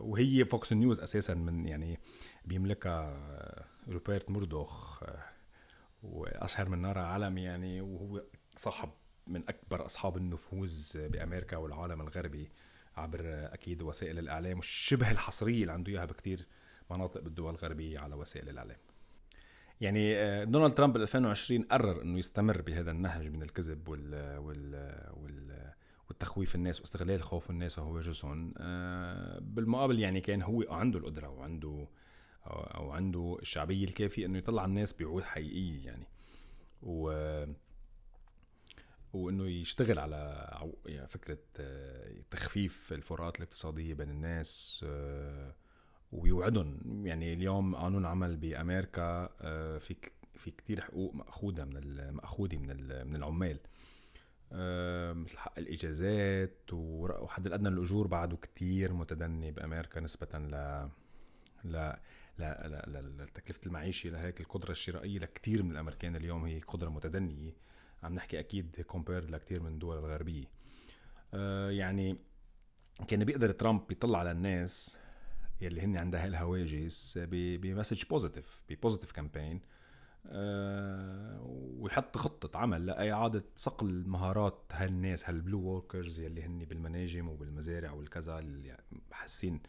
وهي 0.00 0.44
Fox 0.44 0.72
News 0.72 1.00
أساسا 1.00 1.34
من 1.34 1.66
يعني 1.66 1.98
بيملكها 2.44 3.66
روبرت 3.88 4.30
موردوخ 4.30 5.02
وأشهر 6.02 6.68
من 6.68 6.78
نار 6.78 6.98
على 6.98 7.18
علم 7.18 7.38
يعني 7.38 7.80
وهو 7.80 8.22
صاحب 8.56 8.90
من 9.26 9.42
أكبر 9.48 9.86
أصحاب 9.86 10.16
النفوذ 10.16 11.08
بأمريكا 11.08 11.56
والعالم 11.56 12.00
الغربي 12.00 12.50
عبر 12.96 13.20
أكيد 13.52 13.82
وسائل 13.82 14.18
الإعلام 14.18 14.56
والشبه 14.56 15.10
الحصريه 15.10 15.60
اللي 15.60 15.72
عنده 15.72 15.92
إياها 15.92 16.04
بكثير 16.04 16.46
مناطق 16.90 17.20
بالدول 17.20 17.54
الغربية 17.54 17.98
على 17.98 18.14
وسائل 18.14 18.48
الإعلام. 18.48 18.76
يعني 19.80 20.16
آه، 20.16 20.44
دونالد 20.44 20.74
ترامب 20.74 20.96
2020 20.96 21.62
قرر 21.62 22.02
إنه 22.02 22.18
يستمر 22.18 22.62
بهذا 22.62 22.90
النهج 22.90 23.26
من 23.26 23.42
الكذب 23.42 23.88
وال 23.88 24.38
وال 24.38 24.74
وال 25.12 25.72
والتخويف 26.20 26.54
الناس 26.54 26.80
واستغلال 26.80 27.22
خوف 27.22 27.50
الناس 27.50 27.78
وهواجسهم 27.78 28.54
آه، 28.58 29.38
بالمقابل 29.38 29.98
يعني 29.98 30.20
كان 30.20 30.42
هو 30.42 30.64
عنده 30.68 30.98
القدرة 30.98 31.28
وعنده 31.28 31.88
أو 32.46 32.90
عنده 32.90 33.38
الشعبية 33.42 33.84
الكافية 33.84 34.26
إنه 34.26 34.38
يطلع 34.38 34.64
الناس 34.64 34.98
بعود 34.98 35.22
حقيقية 35.22 35.86
يعني. 35.86 36.06
و 36.82 37.10
وإنه 39.12 39.48
يشتغل 39.48 39.98
على 39.98 40.50
يعني 40.86 41.08
فكرة 41.08 41.38
آه، 41.56 42.14
تخفيف 42.30 42.92
الفروقات 42.92 43.36
الاقتصادية 43.36 43.94
بين 43.94 44.10
الناس 44.10 44.80
آه، 44.88 45.54
ويوعدهم. 46.12 47.06
يعني 47.06 47.32
اليوم 47.32 47.76
قانون 47.76 48.06
عمل 48.06 48.36
بأمريكا 48.36 49.26
في 49.78 49.96
في 50.34 50.50
كثير 50.50 50.80
حقوق 50.80 51.14
مأخوذة 51.14 51.64
من 51.64 52.10
مأخوذة 52.10 52.56
من 52.56 53.06
من 53.06 53.16
العمال. 53.16 53.58
مثل 55.12 55.38
حق 55.38 55.58
الإجازات 55.58 56.72
وحد 56.72 57.46
الأدنى 57.46 57.70
للاجور 57.70 58.06
بعده 58.06 58.36
كتير 58.36 58.92
متدني 58.92 59.50
بأمريكا 59.50 60.00
نسبة 60.00 60.38
ل 60.38 60.78
ل 61.64 61.92
لتكلفة 63.18 63.60
المعيشة 63.66 64.10
لهيك 64.10 64.40
القدرة 64.40 64.70
الشرائية 64.70 65.18
لكثير 65.18 65.62
من 65.62 65.70
الأمريكان 65.70 66.16
اليوم 66.16 66.44
هي 66.44 66.58
قدرة 66.60 66.88
متدنية. 66.88 67.52
عم 68.02 68.14
نحكي 68.14 68.38
أكيد 68.40 68.80
compared 68.80 69.30
لكثير 69.30 69.62
من 69.62 69.72
الدول 69.72 69.98
الغربية. 69.98 70.44
آه 71.34 71.70
يعني 71.70 72.18
كان 73.08 73.24
بيقدر 73.24 73.50
ترامب 73.50 73.92
يطلع 73.92 74.18
على 74.18 74.30
الناس 74.30 74.98
يلي 75.60 75.80
هن 75.80 75.96
عندها 75.96 76.26
هالهواجس 76.26 77.18
ب 77.32 77.41
message 77.41 78.04
positive 78.10 78.62
ب 78.68 78.73
positive 78.73 79.12
campaign 79.12 79.56
آه، 79.56 79.60
ويحط 81.78 82.16
خطة 82.16 82.58
عمل 82.58 82.86
لإعادة 82.86 83.44
صقل 83.56 84.04
مهارات 84.06 84.62
هالناس 84.72 85.28
هال 85.28 85.39
blue 85.39 85.60
workers 85.60 86.20
يلي 86.20 86.42
هن 86.42 86.64
بالمناجم 86.64 87.28
وبالمزارع 87.28 87.92
والكذا 87.92 88.38
اللي 88.38 88.76
حاسين 89.12 89.60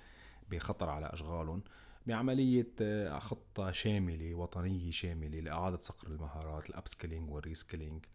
بخطر 0.50 0.90
على 0.90 1.06
أشغالهم 1.06 1.64
بعملية 2.08 2.72
آه، 2.82 3.20
خطة 3.20 3.72
شاملة 3.72 4.36
وطنية 4.36 4.92
شاملة 4.92 5.40
لإعادة 5.40 5.80
صقل 5.82 6.12
المهارات 6.12 6.70
ال 6.70 6.75
upskilling 6.75 7.32
وال 7.32 7.44
reskilling 7.44 8.06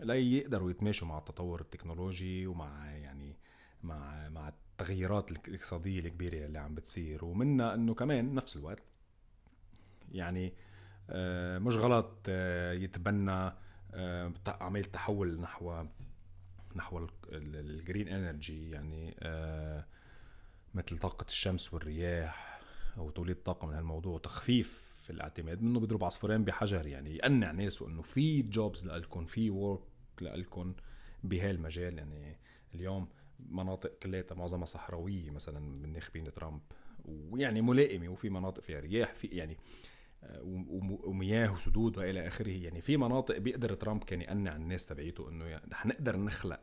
ليقدروا 0.00 0.70
يتماشوا 0.70 1.08
مع 1.08 1.18
التطور 1.18 1.60
التكنولوجي 1.60 2.46
ومع 2.46 2.90
يعني 2.90 3.36
مع 3.82 4.28
مع 4.28 4.48
التغيرات 4.48 5.30
الاقتصادية 5.30 6.00
الكبيرة 6.00 6.46
اللي 6.46 6.58
عم 6.58 6.74
بتصير 6.74 7.24
ومنها 7.24 7.74
إنه 7.74 7.94
كمان 7.94 8.34
نفس 8.34 8.56
الوقت 8.56 8.82
يعني 10.12 10.46
آه، 10.46 10.52
مش 11.58 11.76
غلط 11.76 12.12
آه، 12.28 12.72
يتبنى 12.72 13.52
عملية 14.46 14.82
تحول 14.82 15.40
نحو 15.40 15.84
نحو 16.76 17.06
ال 17.32 17.45
green 17.45 18.08
energy 18.08 18.70
يعني 18.70 19.16
مثل 20.74 20.98
طاقة 20.98 21.26
الشمس 21.28 21.74
والرياح 21.74 22.60
أو 22.98 23.10
توليد 23.10 23.36
طاقة 23.36 23.66
من 23.66 23.74
هالموضوع 23.74 24.14
وتخفيف 24.14 24.96
الاعتماد. 25.10 25.62
منه 25.62 25.80
بيضرب 25.80 26.04
عصفورين 26.04 26.44
بحجر 26.44 26.86
يعني 26.86 27.16
يقنع 27.16 27.50
ناسه 27.50 27.88
إنه 27.88 28.02
في 28.02 28.42
jobs 28.42 28.86
لكم 28.86 29.24
في 29.24 29.50
work 29.50 29.82
لكم 30.20 30.74
بهالمجال. 31.24 31.98
يعني 31.98 32.38
اليوم 32.74 33.08
مناطق 33.50 33.98
كلها 34.02 34.24
معظمها 34.30 34.64
صحراوية 34.64 35.30
مثلا 35.30 35.60
من 35.60 35.92
ناخبين 35.92 36.32
ترامب 36.32 36.60
ويعني 37.04 37.62
ملائمة 37.62 38.08
وفي 38.08 38.30
مناطق 38.30 38.62
فيها 38.62 38.80
رياح 38.80 39.14
في 39.14 39.26
يعني 39.26 39.52
آه، 39.52 39.56
ومياه 41.04 41.52
وسدود 41.52 41.98
وإلى 41.98 42.26
آخره. 42.26 42.62
يعني 42.64 42.80
في 42.80 42.96
مناطق 42.96 43.38
بيقدر 43.38 43.74
ترامب 43.74 44.04
كان 44.04 44.20
يقنع 44.20 44.56
الناس 44.56 44.86
تبعيته 44.86 45.28
إنه 45.28 45.44
يعني 45.44 45.74
حنقدر 45.74 46.16
نخلق 46.16 46.60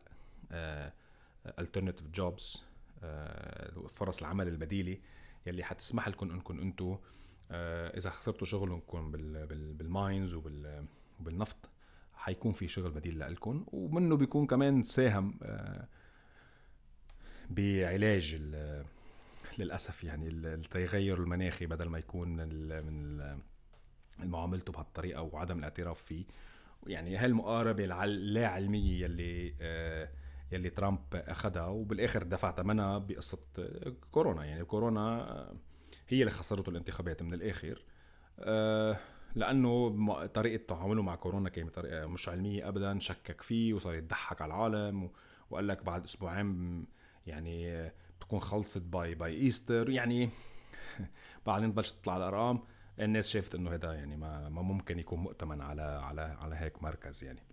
alternative 1.60 2.08
jobs 2.08 2.64
فرص 3.90 4.20
العمل 4.20 4.48
البديلة 4.48 4.98
يلي 5.46 5.64
حتسمح 5.64 6.08
لكم 6.08 6.32
إنكم 6.32 6.60
أنتم 6.60 6.98
آه، 7.52 7.98
إذا 7.98 8.10
خسرتوا 8.10 8.48
شغلكم 8.48 9.12
بال 9.78 9.94
mines 9.94 10.34
وبالنفط 10.34 11.70
حيكون 12.14 12.54
في 12.54 12.68
شغل 12.68 12.92
بديل 12.92 13.20
لكم 13.20 13.66
ومنه 13.68 14.18
بيكون 14.18 14.48
كمان 14.48 14.84
ساهم 14.84 15.40
آه، 15.44 15.88
بعلاج 17.50 18.36
للأسف 19.60 20.04
يعني 20.04 20.28
التغير 20.28 21.18
المناخي 21.18 21.66
بدل 21.66 21.90
ما 21.90 22.00
يكون 22.00 22.28
من 22.86 23.20
معاملته 24.20 24.74
بهالطريقة 24.74 25.22
وعدم 25.22 25.60
الاعتراف 25.60 26.02
فيه. 26.02 26.26
يعني 26.88 27.18
هالمقاربة 27.18 28.04
اللا 28.04 28.48
علميه 28.48 29.04
يلي 29.04 29.56
آه 29.62 30.10
يلي 30.52 30.70
ترامب 30.70 31.00
أخذها 31.14 31.68
وبالآخر 31.68 32.24
دفع 32.24 32.52
ثمنها 32.52 32.98
بقصة 32.98 33.40
كورونا. 34.12 34.46
يعني 34.46 34.66
كورونا 34.66 35.24
هي 36.08 36.20
اللي 36.20 36.32
خسرته 36.32 36.70
الانتخابات 36.70 37.24
من 37.24 37.34
الآخر. 37.34 37.84
آه، 38.40 38.98
لأنه 39.36 40.26
طريقة 40.26 40.64
تعامله 40.68 41.02
مع 41.02 41.16
كورونا 41.16 41.50
كانت 41.50 41.76
طريقه 41.76 42.08
مش 42.08 42.30
علمية 42.30 42.68
ابدا 42.68 43.00
شكك 43.00 43.42
فيه 43.42 43.74
وصار 43.74 43.96
يضحك 43.96 44.42
على 44.42 44.54
العالم 44.54 45.10
وقال 45.50 45.68
لك 45.68 45.84
بعد 45.84 46.04
أسبوعين 46.04 46.86
يعني 47.28 47.92
بتكون 48.24 48.40
خلصت 48.40 48.82
by 48.82 49.16
by 49.16 49.34
Easter 49.36 49.90
يعني 49.90 50.30
بعدين 51.46 51.72
بلشت 51.72 51.96
تطلع 51.96 52.18
الأرقام 52.18 52.60
الناس 53.00 53.30
شافت 53.30 53.56
إنه 53.56 53.74
هذا 53.74 53.94
يعني 53.94 54.18
ما 54.18 54.50
ما 54.50 54.62
ممكن 54.62 55.00
يكون 55.00 55.20
مؤتمن 55.20 55.62
على 55.62 55.82
على 55.82 56.22
على 56.22 56.56
هيك 56.56 56.84
مركز 56.84 57.24
يعني. 57.24 57.44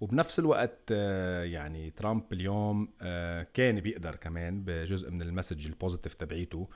وبنفس 0.00 0.38
الوقت 0.38 0.78
آه، 0.90 1.44
يعني 1.44 1.90
ترامب 1.90 2.32
اليوم 2.32 2.92
آه، 3.02 3.46
كان 3.54 3.80
بيقدر 3.80 4.16
كمان 4.16 4.64
بجزء 4.64 5.10
من 5.10 5.22
ال 5.22 5.28
message 5.28 5.66
ال 5.66 5.71
positive 5.71 6.14
تبعيته 6.14 6.68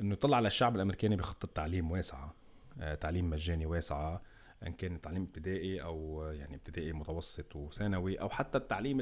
إنه 0.00 0.12
يطلع 0.12 0.36
على 0.36 0.46
الشعب 0.46 0.76
الأمريكاني 0.76 1.16
بخطة 1.16 1.48
تعليم 1.54 1.90
واسعة 1.90 2.34
آه، 2.80 2.94
تعليم 2.94 3.30
مجاني 3.30 3.66
واسعة 3.66 4.22
إن 4.66 4.72
كان 4.72 5.00
تعليم 5.00 5.22
ابتدائي 5.22 5.82
أو 5.82 6.24
يعني 6.32 6.56
ابتدائي 6.56 6.92
متوسط 6.92 7.56
وثانوي 7.56 8.20
أو 8.20 8.28
حتى 8.28 8.58
التعليم 8.58 9.00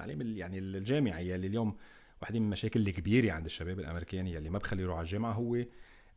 التعليم 0.00 0.36
يعني 0.36 0.58
الجامعي 0.58 1.28
يلي 1.28 1.46
اليوم 1.46 1.76
واحدة 2.22 2.38
من 2.38 2.44
المشاكل 2.44 2.80
الكبيرة 2.80 3.32
عند 3.32 3.44
الشباب 3.44 3.80
الامريكاني 3.80 4.32
يلي 4.32 4.50
ما 4.50 4.58
بخلي 4.58 4.82
يروح 4.82 4.96
على 4.96 5.04
الجامعة 5.04 5.32
هو 5.32 5.64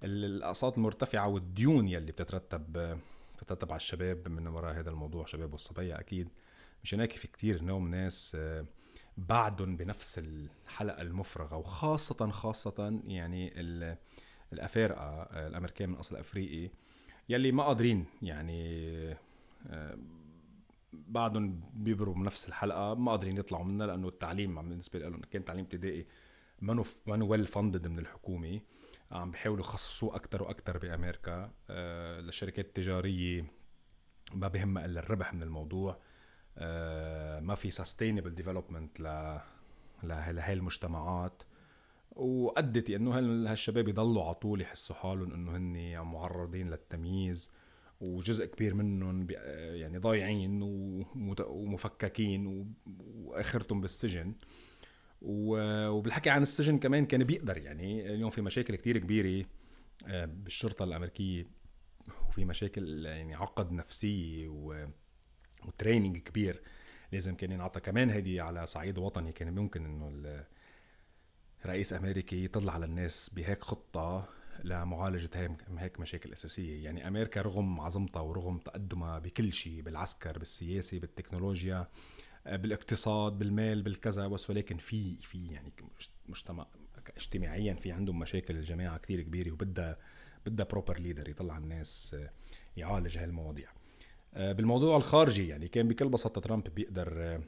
الأقساط 0.04 0.78
المرتفعة 0.78 1.28
والديون 1.28 1.88
يلي 1.88 2.12
بتترتب 2.12 2.98
بتترتب 3.36 3.72
على 3.72 3.78
الشباب 3.78 4.28
من 4.28 4.48
وراء 4.48 4.80
هذا 4.80 4.89
الموضوع 4.89 5.26
شباب 5.26 5.52
والصبية 5.52 6.00
أكيد. 6.00 6.30
مشان 6.84 7.00
هيك 7.00 7.12
في 7.12 7.28
كتير 7.28 7.63
نوم 7.63 7.88
ناس 7.88 8.38
آه، 8.39 8.65
بعدهم 9.18 9.78
بنفس 9.78 10.20
الحلقة 10.20 11.02
المفرغة 11.02 11.56
وخاصة 11.58 12.32
خاصة 12.32 13.02
يعني 13.08 13.54
الأفارقة 14.54 15.04
آه، 15.04 15.48
الأمريكان 15.48 15.89
من 15.89 15.96
أصل 15.96 16.15
أفريقي 16.15 16.70
يلي 17.30 17.52
ما 17.52 17.63
قادرين 17.63 18.06
يعني 18.22 18.92
آه، 19.68 19.98
بعدهم 20.93 21.62
بيبروا 21.73 22.13
بنفس 22.13 22.47
الحلقة 22.47 22.93
ما 22.93 23.12
قادرين 23.12 23.38
يطلعوا 23.38 23.63
منها 23.63 23.88
لأنه 23.88 24.08
التعليم 24.08 24.56
بالنسبة 24.69 24.99
لهم 24.99 25.21
كان 25.21 25.45
تعليم 25.45 25.63
ابتدائي 25.63 26.06
ما 26.62 26.84
مانو 27.06 27.28
well 27.28 27.48
funded 27.48 27.88
من 27.88 27.99
الحكومة. 27.99 28.60
عم 29.12 29.32
بيحاولوا 29.32 29.60
يخصصوه 29.60 30.15
أكتر 30.15 30.43
وأكتر 30.43 30.78
بأمريكا 30.78 31.52
للشركات 32.19 32.65
التجارية 32.65 33.45
ما 34.34 34.47
بهمها 34.47 34.86
إلا 34.86 34.99
الربح 34.99 35.34
من 35.34 35.43
الموضوع. 35.43 35.99
آه، 36.58 37.39
ما 37.39 37.56
في 37.56 37.71
sustainable 37.72 38.36
development 38.36 39.00
لهي 40.04 40.54
المجتمعات. 40.54 41.43
وأدت 42.12 42.89
إنه 42.89 43.19
هالشباب 43.52 43.88
يضلوا 43.88 44.23
على 44.23 44.34
طول 44.34 44.62
يحسوا 44.62 44.95
حالهم 44.95 45.34
إنه 45.34 45.58
هن 45.58 46.06
معرضين 46.06 46.69
للتمييز. 46.69 47.52
وجزء 48.00 48.46
كبير 48.46 48.74
منهم 48.74 49.28
يعني 49.30 49.98
ضايعين 49.98 50.60
ومفككين 51.40 52.68
وآخرتهم 53.16 53.82
بالسجن. 53.82 54.36
وبالحكي 55.22 56.30
عن 56.30 56.42
السجن 56.42 56.78
كمان 56.78 57.06
كان 57.06 57.24
بيقدر 57.24 57.58
يعني 57.58 58.14
اليوم 58.14 58.30
في 58.30 58.42
مشاكل 58.42 58.76
كتير 58.76 58.98
كبيرة 58.98 59.46
آه، 60.08 60.26
بالشرطة 60.26 60.84
الأمريكية 60.84 61.48
وفي 62.28 62.46
مشاكل 62.46 63.06
يعني 63.06 63.36
عقد 63.36 63.72
نفسية 63.72 64.48
وتريننج 65.68 66.18
كبير 66.18 66.62
لازم 67.12 67.36
كان 67.36 67.52
ينعطى. 67.52 67.80
كمان 67.80 68.10
هيدي 68.10 68.42
على 68.42 68.66
صعيد 68.66 68.98
وطني 68.98 69.32
كان 69.32 69.56
ممكن 69.56 69.86
إنه 69.86 70.46
رئيس 71.66 71.94
أمريكي 71.94 72.44
يطلع 72.44 72.74
على 72.74 72.86
الناس 72.86 73.30
بهيك 73.30 73.64
خطة 73.64 74.30
لمعالجة 74.63 75.58
هيك 75.78 76.00
مشاكل 76.00 76.34
أساسية. 76.34 76.84
يعني 76.84 77.08
أمريكا 77.08 77.41
رغم 77.41 77.82
عظمتها 77.82 78.22
ورغم 78.22 78.58
تقدمها 78.58 79.19
بكل 79.19 79.54
شيء 79.54 79.82
بالعسكر 79.82 80.39
بالسياسة 80.39 81.00
بالتكنولوجيا 81.00 81.88
بالاقتصاد 82.45 83.39
بالمال 83.39 83.82
بالكذا 83.82 84.28
بس 84.28 84.50
ولكن 84.50 84.78
في 84.78 85.15
في 85.15 85.48
يعني 85.48 85.74
مجتمع 86.28 86.67
اجتماعيا 87.17 87.74
في 87.74 87.91
عندهم 87.91 88.19
مشاكل 88.19 88.56
الجماعة 88.56 88.98
كثير 88.98 89.22
كبيرة 89.22 89.52
وبدها 89.52 89.98
بدها 90.45 90.65
proper 90.65 91.00
leader 91.00 91.30
يطلع 91.30 91.58
الناس 91.58 92.15
يعالج 92.78 93.17
هالمواضيع. 93.17 93.69
آه، 94.34 94.52
بالموضوع 94.52 94.98
الخارجي 94.98 95.48
يعني 95.48 95.67
كان 95.67 95.88
بكل 95.88 96.10
بساطة 96.10 96.41
ترامب 96.41 96.63
بيقدر 96.76 97.13
آه، 97.17 97.41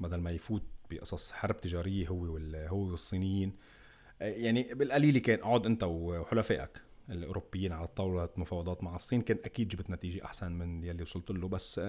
بدل 0.00 0.20
ما 0.20 0.30
يفوت 0.30 0.62
بقصص 0.90 1.32
حرب 1.32 1.60
تجارية 1.60 2.08
هو 2.08 2.38
هو 2.54 2.78
والصينيين 2.78 3.48
آه، 3.48 3.75
يعني 4.20 4.74
بالقليل 4.74 5.18
كان 5.18 5.38
اقعد 5.38 5.66
انت 5.66 5.82
وحلفائك 5.84 6.82
الاوروبيين 7.10 7.72
على 7.72 7.86
طاوله 7.86 8.28
مفاوضات 8.36 8.84
مع 8.84 8.96
الصين 8.96 9.22
كان 9.22 9.38
أكيد 9.44 9.68
جبت 9.68 9.90
نتيجة 9.90 10.24
احسن 10.24 10.52
من 10.52 10.84
يلي 10.84 11.02
وصلت 11.02 11.30
له. 11.30 11.48
بس 11.48 11.80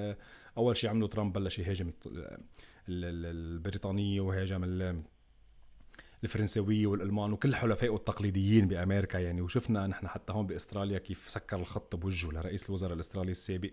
اول 0.58 0.78
شيء 0.78 0.90
عمله 0.90 1.08
ترامب 1.08 1.34
بلش 1.34 1.60
يهاجم 1.60 1.92
البريطانية 2.90 4.22
وهاجم 4.22 4.63
الفرنساوية 6.24 6.88
والألمان 6.88 7.34
وكل 7.34 7.56
حلفائه 7.56 7.96
التقليديين 7.96 8.68
بأمريكا 8.68 9.18
يعني. 9.18 9.42
وشفنا 9.42 9.88
نحن 9.88 10.08
حتى 10.08 10.34
هون 10.34 10.48
بأستراليا 10.48 10.98
كيف 10.98 11.30
سكر 11.30 11.60
الخط 11.60 11.96
بوجهه 11.96 12.32
لرئيس 12.32 12.70
الوزراء 12.70 12.94
الأسترالي 12.94 13.32
السابق. 13.32 13.72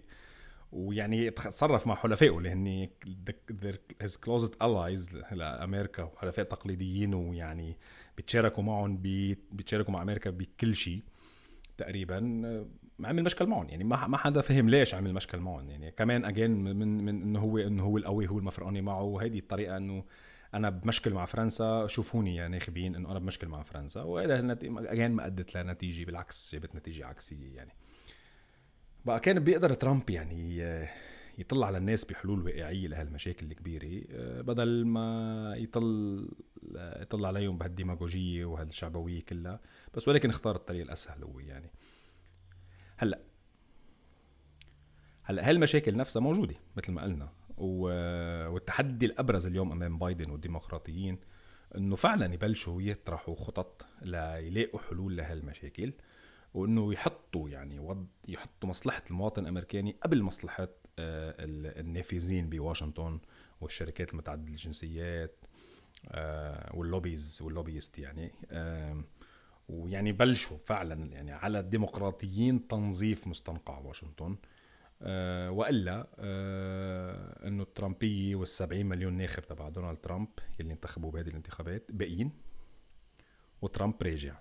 ويعني 0.73 1.31
تصرف 1.31 1.87
مع 1.87 1.95
حلفائه 1.95 2.39
اللي 2.39 2.51
هن 2.51 2.89
his 4.03 4.13
closest 4.13 4.53
allies 4.63 5.33
لأمريكا 5.33 6.03
وحلفاء 6.03 6.45
تقليديين 6.45 7.15
ويعني 7.15 7.77
بيتشاركوا 8.17 8.63
معهم 8.63 8.97
بيتشاركوا 9.53 9.93
مع 9.93 10.03
أمريكا 10.03 10.31
بكل 10.31 10.75
شيء 10.75 11.03
تقريبا 11.77 12.19
عمل 13.05 13.25
مشكل 13.25 13.47
معهم. 13.47 13.69
يعني 13.69 13.85
ما 13.85 14.07
ما 14.07 14.17
حدا 14.17 14.41
فهم 14.41 14.69
ليش 14.69 14.95
عمل 14.95 15.15
مشكل 15.15 15.39
معهم. 15.39 15.71
يعني 15.71 15.91
كمان 15.91 16.25
اجين 16.25 16.51
من 16.51 17.05
من 17.05 17.23
إنه 17.23 17.41
هو 17.41 17.59
إنه 17.59 17.83
هو 17.83 17.97
القوي 17.97 18.29
هو 18.29 18.39
المفرقاني 18.39 18.83
معه. 18.83 19.03
وهيدي 19.03 19.39
الطريقة 19.39 19.77
إنه 19.77 20.05
أنا 20.55 20.71
بمشكل 20.71 21.13
مع 21.13 21.25
فرنسا 21.25 21.87
شوفوني 21.87 22.37
يا 22.37 22.49
ناخبين 22.49 22.95
إنه 22.95 23.11
أنا 23.11 23.19
بمشكل 23.19 23.49
مع 23.49 23.63
فرنسا. 23.63 24.03
وهذا 24.03 24.53
اجين 24.63 25.13
ما 25.13 25.27
أدت 25.27 25.57
لنتيجة 25.57 26.05
بالعكس 26.05 26.53
جابت 26.53 26.75
نتيجة 26.75 27.07
عكسية 27.07 27.57
يعني. 27.57 27.73
بقى 29.05 29.21
كان 29.21 29.41
بيقدر 29.41 29.75
ترامب 29.75 30.11
يعني 30.11 30.59
يطلع 31.39 31.67
على 31.67 31.79
الناس 31.79 32.05
بحلول 32.05 32.43
واقعية 32.43 32.89
لهالمشاكل 32.89 33.47
الكبيرة 33.47 34.03
بدل 34.43 34.85
ما 34.87 35.55
يطل 35.57 36.29
يطلع 36.77 37.29
عليهم 37.29 37.59
بهالديماغوجية 37.59 38.45
وهالشعبوية 38.45 39.21
كلها. 39.21 39.61
بس 39.95 40.09
ولكن 40.09 40.31
اختار 40.31 40.57
الطريق 40.57 40.83
الأسهل 40.83 41.25
هو 41.25 41.41
يعني. 41.41 41.71
هلأ 42.97 43.21
هلأ 45.23 45.49
هالمشاكل 45.49 45.97
نفسها 45.97 46.21
موجودة 46.21 46.55
مثل 46.77 46.93
ما 46.93 47.03
قلنا. 47.03 47.33
والتحدي 47.57 49.07
الأبرز 49.07 49.47
اليوم 49.47 49.73
أمام 49.73 49.99
بايدن 49.99 50.31
والديمقراطيين 50.31 51.19
إنه 51.77 51.97
فعلا 51.97 52.35
يبلشوا 52.35 52.83
يطرحوا 52.83 53.37
خطط 53.37 53.87
ليلاقوا 54.03 54.81
حلول 54.81 55.17
لهالمشاكل. 55.17 55.93
وإنه 56.55 56.93
يحطوا 56.93 57.49
يعني 57.49 58.05
يحطوا 58.29 58.69
مصلحة 58.69 59.03
المواطن 59.11 59.43
الأمريكاني 59.43 59.97
قبل 60.03 60.23
مصلحة 60.23 60.69
آه، 60.99 61.35
النافذين 61.81 62.51
بواشنطن 62.51 63.19
والشركات 63.61 64.13
المتعددة 64.13 64.51
الجنسيات 64.51 65.45
آه، 66.09 66.77
وال 66.77 66.91
lobbies 66.91 67.43
وال 67.43 67.54
lobbyist 67.54 67.99
يعني 67.99 68.33
ويعني 69.69 70.13
بلشوا 70.13 70.57
فعلا 70.57 71.07
يعني 71.07 71.33
على 71.33 71.61
الديمقراطيين 71.61 72.69
تنظيف 72.69 73.27
مستنقع 73.27 73.79
واشنطن 73.79 74.37
أه 75.03 75.51
وإلا 75.51 76.09
أه 76.19 77.49
إنه 77.49 77.63
الترامبيه 77.63 78.45
وال70 78.45 78.73
مليون 78.73 79.13
ناخب 79.13 79.43
تبع 79.43 79.69
دونالد 79.69 79.99
ترامب 79.99 80.29
يلي 80.61 80.73
انتخبوا 80.73 81.11
بهذه 81.11 81.29
الانتخابات 81.29 81.87
باقيين 81.93 82.33
وترامب 83.63 84.03
راجع. 84.03 84.35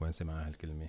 وين 0.00 0.12
سمع 0.12 0.46
هالكلمة؟ 0.46 0.88